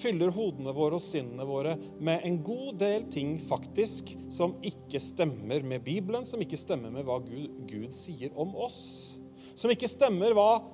fyller 0.00 0.32
hodene 0.34 0.74
våre 0.74 0.98
og 0.98 1.04
sinnene 1.04 1.46
våre 1.46 1.76
med 2.02 2.24
en 2.26 2.40
god 2.42 2.80
del 2.82 3.06
ting 3.14 3.36
faktisk 3.46 4.10
som 4.32 4.56
ikke 4.66 5.00
stemmer 5.02 5.62
med 5.62 5.84
Bibelen, 5.86 6.26
som 6.26 6.42
ikke 6.42 6.58
stemmer 6.58 6.92
med 6.94 7.06
hva 7.06 7.20
Gud, 7.22 7.62
Gud 7.70 7.94
sier 7.94 8.34
om 8.34 8.54
oss. 8.58 9.20
Som 9.54 9.70
ikke 9.70 9.90
stemmer 9.90 10.34
hva, 10.34 10.64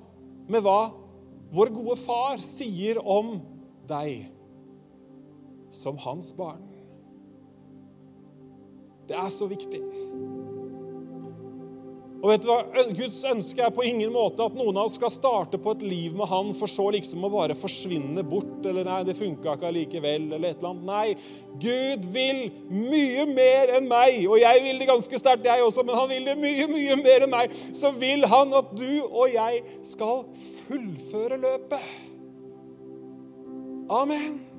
med 0.49 0.65
hva 0.65 0.91
vår 1.53 1.73
gode 1.75 1.97
far 2.01 2.41
sier 2.41 2.97
om 3.03 3.35
deg 3.89 4.29
som 5.71 5.99
hans 6.01 6.31
barn. 6.35 6.63
Det 9.07 9.17
er 9.19 9.31
så 9.33 9.47
viktig. 9.49 9.81
Og 12.21 12.27
vet 12.29 12.43
du 12.43 12.49
hva? 12.51 12.83
Guds 12.93 13.19
ønske 13.25 13.63
er 13.65 13.71
på 13.73 13.85
ingen 13.87 14.11
måte 14.13 14.45
at 14.45 14.53
noen 14.57 14.77
av 14.77 14.85
oss 14.85 14.97
skal 14.99 15.09
starte 15.13 15.57
på 15.61 15.73
et 15.73 15.85
liv 15.85 16.17
med 16.17 16.29
Han, 16.29 16.51
for 16.57 16.69
så 16.69 16.85
liksom 16.93 17.25
å 17.25 17.31
bare 17.33 17.57
forsvinne 17.57 18.21
bort, 18.27 18.59
eller 18.61 18.85
nei, 18.85 18.99
det 19.07 19.17
funka 19.17 19.55
ikke 19.55 19.69
allikevel, 19.71 20.27
eller 20.37 20.51
et 20.51 20.61
eller 20.61 20.75
annet. 20.75 20.85
Nei, 20.91 21.57
Gud 21.61 22.05
vil 22.13 22.43
mye 22.69 23.25
mer 23.31 23.73
enn 23.79 23.89
meg, 23.89 24.21
og 24.29 24.37
jeg 24.41 24.61
vil 24.67 24.83
det 24.83 24.91
ganske 24.91 25.21
sterkt, 25.23 25.49
jeg 25.49 25.65
også, 25.65 25.85
men 25.87 25.97
han 25.97 26.09
vil 26.13 26.29
det 26.29 26.37
mye, 26.37 26.69
mye 26.69 26.99
mer 27.01 27.25
enn 27.25 27.33
meg. 27.33 27.57
Så 27.73 27.93
vil 27.97 28.29
han 28.29 28.53
at 28.61 28.71
du 28.77 28.87
og 29.09 29.25
jeg 29.33 29.65
skal 29.93 30.23
fullføre 30.69 31.41
løpet. 31.41 31.91
Amen. 33.91 34.50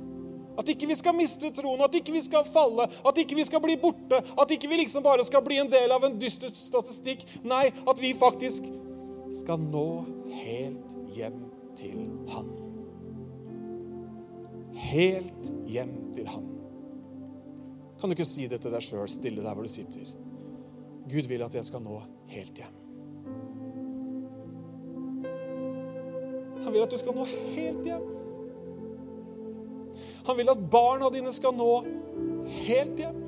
At 0.58 0.68
ikke 0.68 0.88
vi 0.90 0.96
skal 0.98 1.16
miste 1.16 1.50
troen, 1.54 1.80
at 1.84 1.94
ikke 1.96 2.12
vi 2.12 2.20
skal 2.24 2.44
falle, 2.48 2.88
at 3.08 3.20
ikke 3.22 3.38
vi 3.38 3.44
skal 3.48 3.62
bli 3.64 3.76
borte. 3.80 4.20
At 4.38 4.52
ikke 4.52 4.68
vi 4.68 4.82
liksom 4.82 5.04
bare 5.04 5.24
skal 5.24 5.44
bli 5.44 5.60
en 5.62 5.70
del 5.72 5.92
av 5.94 6.04
en 6.04 6.18
dyster 6.20 6.52
statistikk. 6.52 7.24
Nei, 7.44 7.70
at 7.72 8.02
vi 8.02 8.12
faktisk 8.18 8.68
skal 9.32 9.62
nå 9.62 9.86
helt 10.42 10.96
hjem 11.16 11.40
til 11.78 12.04
Han. 12.34 12.52
Helt 14.92 15.52
hjem 15.68 15.96
til 16.16 16.28
Han. 16.28 16.48
Kan 18.00 18.10
du 18.10 18.16
ikke 18.16 18.28
si 18.28 18.48
det 18.50 18.60
til 18.60 18.74
deg 18.74 18.84
sjøl, 18.84 19.08
stille 19.08 19.44
der 19.44 19.54
hvor 19.54 19.64
du 19.64 19.72
sitter? 19.72 20.08
Gud 21.08 21.28
vil 21.30 21.44
at 21.44 21.54
jeg 21.54 21.66
skal 21.66 21.82
nå 21.84 22.00
helt 22.32 22.58
hjem. 22.60 22.78
Han 26.62 26.72
vil 26.72 26.82
at 26.84 26.92
du 26.92 26.98
skal 27.00 27.16
nå 27.16 27.24
helt 27.26 27.86
hjem. 27.86 28.21
Han 30.26 30.38
vil 30.38 30.52
at 30.52 30.70
barna 30.70 31.10
dine 31.12 31.32
skal 31.34 31.54
nå 31.56 31.72
helt 32.66 33.02
hjem. 33.02 33.20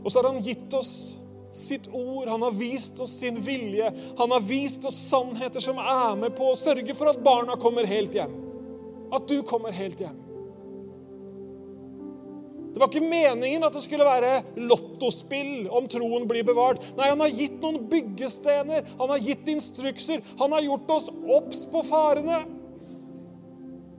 Og 0.00 0.12
så 0.12 0.20
har 0.20 0.30
han 0.30 0.42
gitt 0.42 0.74
oss 0.74 0.94
sitt 1.52 1.88
ord, 1.92 2.28
han 2.28 2.42
har 2.42 2.54
vist 2.56 3.00
oss 3.02 3.12
sin 3.20 3.40
vilje. 3.44 3.90
Han 4.18 4.30
har 4.30 4.40
vist 4.40 4.84
oss 4.88 4.98
sannheter 5.10 5.62
som 5.62 5.78
er 5.82 6.16
med 6.18 6.34
på 6.38 6.52
å 6.52 6.58
sørge 6.58 6.94
for 6.96 7.10
at 7.10 7.20
barna 7.24 7.58
kommer 7.60 7.88
helt 7.90 8.14
hjem. 8.14 8.32
At 9.12 9.26
du 9.28 9.40
kommer 9.46 9.74
helt 9.74 10.00
hjem. 10.00 10.19
Det 12.80 12.86
var 12.86 12.94
ikke 12.94 13.12
meningen 13.12 13.64
at 13.66 13.74
det 13.76 13.82
skulle 13.84 14.06
være 14.08 14.28
lottospill 14.56 15.66
om 15.68 15.84
troen 15.92 16.22
blir 16.24 16.46
bevart. 16.48 16.80
Nei, 16.96 17.10
han 17.10 17.20
har 17.20 17.34
gitt 17.36 17.58
noen 17.60 17.82
byggestener, 17.90 18.86
han 18.96 19.10
har 19.12 19.20
gitt 19.20 19.50
instrukser, 19.52 20.22
han 20.38 20.54
har 20.56 20.64
gjort 20.64 20.94
oss 20.94 21.10
obs 21.12 21.66
på 21.68 21.82
farene. 21.84 22.38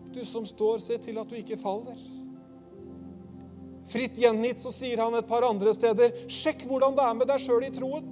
Du 0.09 0.23
som 0.25 0.49
står, 0.49 0.81
se 0.81 0.97
til 1.03 1.21
at 1.21 1.29
du 1.29 1.37
ikke 1.37 1.59
faller. 1.61 1.99
Fritt 3.93 4.17
gjengitt 4.17 4.65
så 4.65 4.73
sier 4.73 4.97
han 5.05 5.13
et 5.19 5.29
par 5.29 5.45
andre 5.45 5.75
steder 5.77 6.17
sjekk 6.25 6.65
hvordan 6.65 6.97
det 6.97 7.05
er 7.05 7.19
med 7.21 7.29
deg 7.29 7.45
sjøl 7.45 7.67
i 7.67 7.73
troen. 7.77 8.09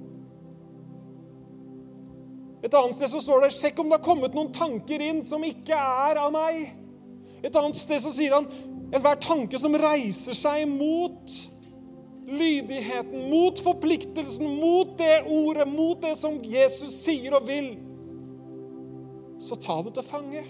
Et 2.62 2.78
annet 2.78 2.94
sted 2.94 3.10
så 3.10 3.24
står 3.26 3.48
det 3.48 3.56
sjekk 3.58 3.82
om 3.82 3.90
det 3.90 3.98
har 3.98 4.06
kommet 4.06 4.38
noen 4.38 4.54
tanker 4.54 5.02
inn 5.02 5.26
som 5.26 5.42
ikke 5.50 5.82
er 6.06 6.22
av 6.28 6.30
meg. 6.38 6.76
Et 7.42 7.56
annet 7.56 7.78
sted 7.80 8.06
så 8.06 8.14
sier 8.14 8.38
han 8.38 8.48
enhver 8.90 9.20
tanke 9.22 9.60
som 9.62 9.78
reiser 9.78 10.38
seg 10.38 10.66
mot 10.70 11.36
lydigheten, 12.30 13.30
mot 13.30 13.60
forpliktelsen, 13.64 14.50
mot 14.60 14.98
det 14.98 15.24
ordet, 15.26 15.68
mot 15.70 16.02
det 16.02 16.16
som 16.18 16.38
Jesus 16.46 16.94
sier 17.04 17.36
og 17.38 17.48
vil, 17.50 17.72
så 19.40 19.58
ta 19.62 19.80
det 19.86 19.96
til 19.98 20.06
fange. 20.06 20.44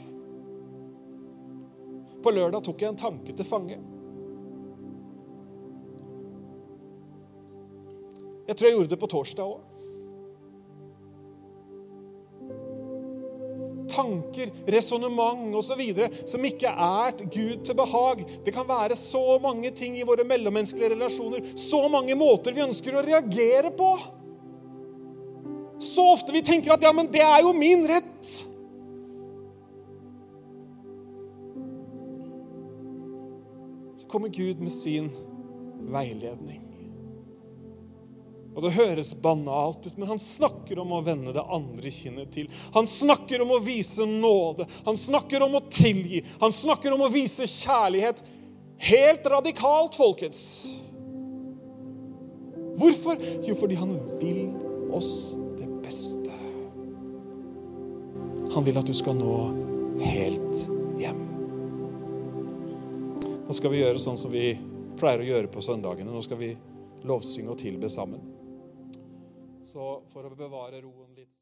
På 2.19 2.33
lørdag 2.35 2.65
tok 2.65 2.83
jeg 2.83 2.91
en 2.91 2.99
tanke 2.99 3.35
til 3.35 3.47
fange. 3.47 3.79
Jeg 8.49 8.57
tror 8.57 8.67
jeg 8.67 8.75
gjorde 8.75 8.91
det 8.91 8.99
på 8.99 9.11
torsdag 9.13 9.45
òg. 9.45 9.68
Tanker, 13.99 14.51
resonnement 14.71 15.55
osv. 15.59 15.81
som 16.25 16.45
ikke 16.47 16.71
er 16.71 17.17
Gud 17.25 17.65
til 17.67 17.75
behag. 17.75 18.23
Det 18.45 18.53
kan 18.55 18.67
være 18.67 18.95
så 18.95 19.39
mange 19.43 19.71
ting 19.75 19.97
i 19.99 20.07
våre 20.07 20.23
mellommenneskelige 20.27 20.93
relasjoner, 20.95 21.51
så 21.59 21.83
mange 21.91 22.15
måter 22.15 22.55
vi 22.55 22.63
ønsker 22.63 22.95
å 22.95 23.03
reagere 23.05 23.73
på. 23.75 23.91
Så 25.79 26.05
ofte 26.13 26.35
vi 26.35 26.43
tenker 26.43 26.75
at 26.75 26.83
ja, 26.83 26.91
men 26.95 27.07
det 27.11 27.23
er 27.23 27.43
jo 27.43 27.53
min 27.55 27.85
rett. 27.87 28.31
Så 33.99 34.07
kommer 34.11 34.31
Gud 34.31 34.59
med 34.63 34.75
sin 34.75 35.11
veiledning. 35.91 36.68
Og 38.55 38.63
Det 38.65 38.73
høres 38.75 39.13
banalt 39.21 39.85
ut, 39.85 39.97
men 39.97 40.09
han 40.09 40.19
snakker 40.19 40.81
om 40.81 40.91
å 40.95 41.03
vende 41.05 41.33
det 41.35 41.43
andre 41.45 41.91
kinnet 41.93 42.31
til. 42.33 42.49
Han 42.73 42.89
snakker 42.89 43.43
om 43.45 43.53
å 43.55 43.61
vise 43.63 44.07
nåde, 44.09 44.65
han 44.85 44.97
snakker 44.97 45.45
om 45.45 45.59
å 45.59 45.65
tilgi, 45.69 46.23
han 46.41 46.51
snakker 46.51 46.95
om 46.95 47.05
å 47.05 47.11
vise 47.13 47.47
kjærlighet. 47.47 48.23
Helt 48.89 49.27
radikalt, 49.27 49.95
folkens. 49.95 50.41
Hvorfor? 52.79 53.19
Jo, 53.43 53.55
fordi 53.59 53.75
han 53.75 53.93
vil 54.21 54.49
oss 54.95 55.37
det 55.59 55.67
beste. 55.83 56.31
Han 58.55 58.65
vil 58.65 58.79
at 58.79 58.87
du 58.87 58.95
skal 58.97 59.19
nå 59.19 59.35
helt 59.99 60.65
hjem. 60.99 61.21
Nå 63.45 63.55
skal 63.57 63.73
vi 63.73 63.83
gjøre 63.83 64.01
sånn 64.01 64.17
som 64.19 64.31
vi 64.33 64.53
pleier 64.99 65.21
å 65.21 65.29
gjøre 65.29 65.51
på 65.51 65.63
søndagene. 65.63 66.11
Nå 66.11 66.23
skal 66.23 66.39
vi 66.39 66.53
lovsynge 67.07 67.51
og 67.51 67.59
tilbe 67.61 67.91
sammen. 67.91 68.38
Så 69.59 69.85
for 70.13 70.25
å 70.25 70.35
bevare 70.39 70.81
roen 70.81 71.13
litt 71.17 71.35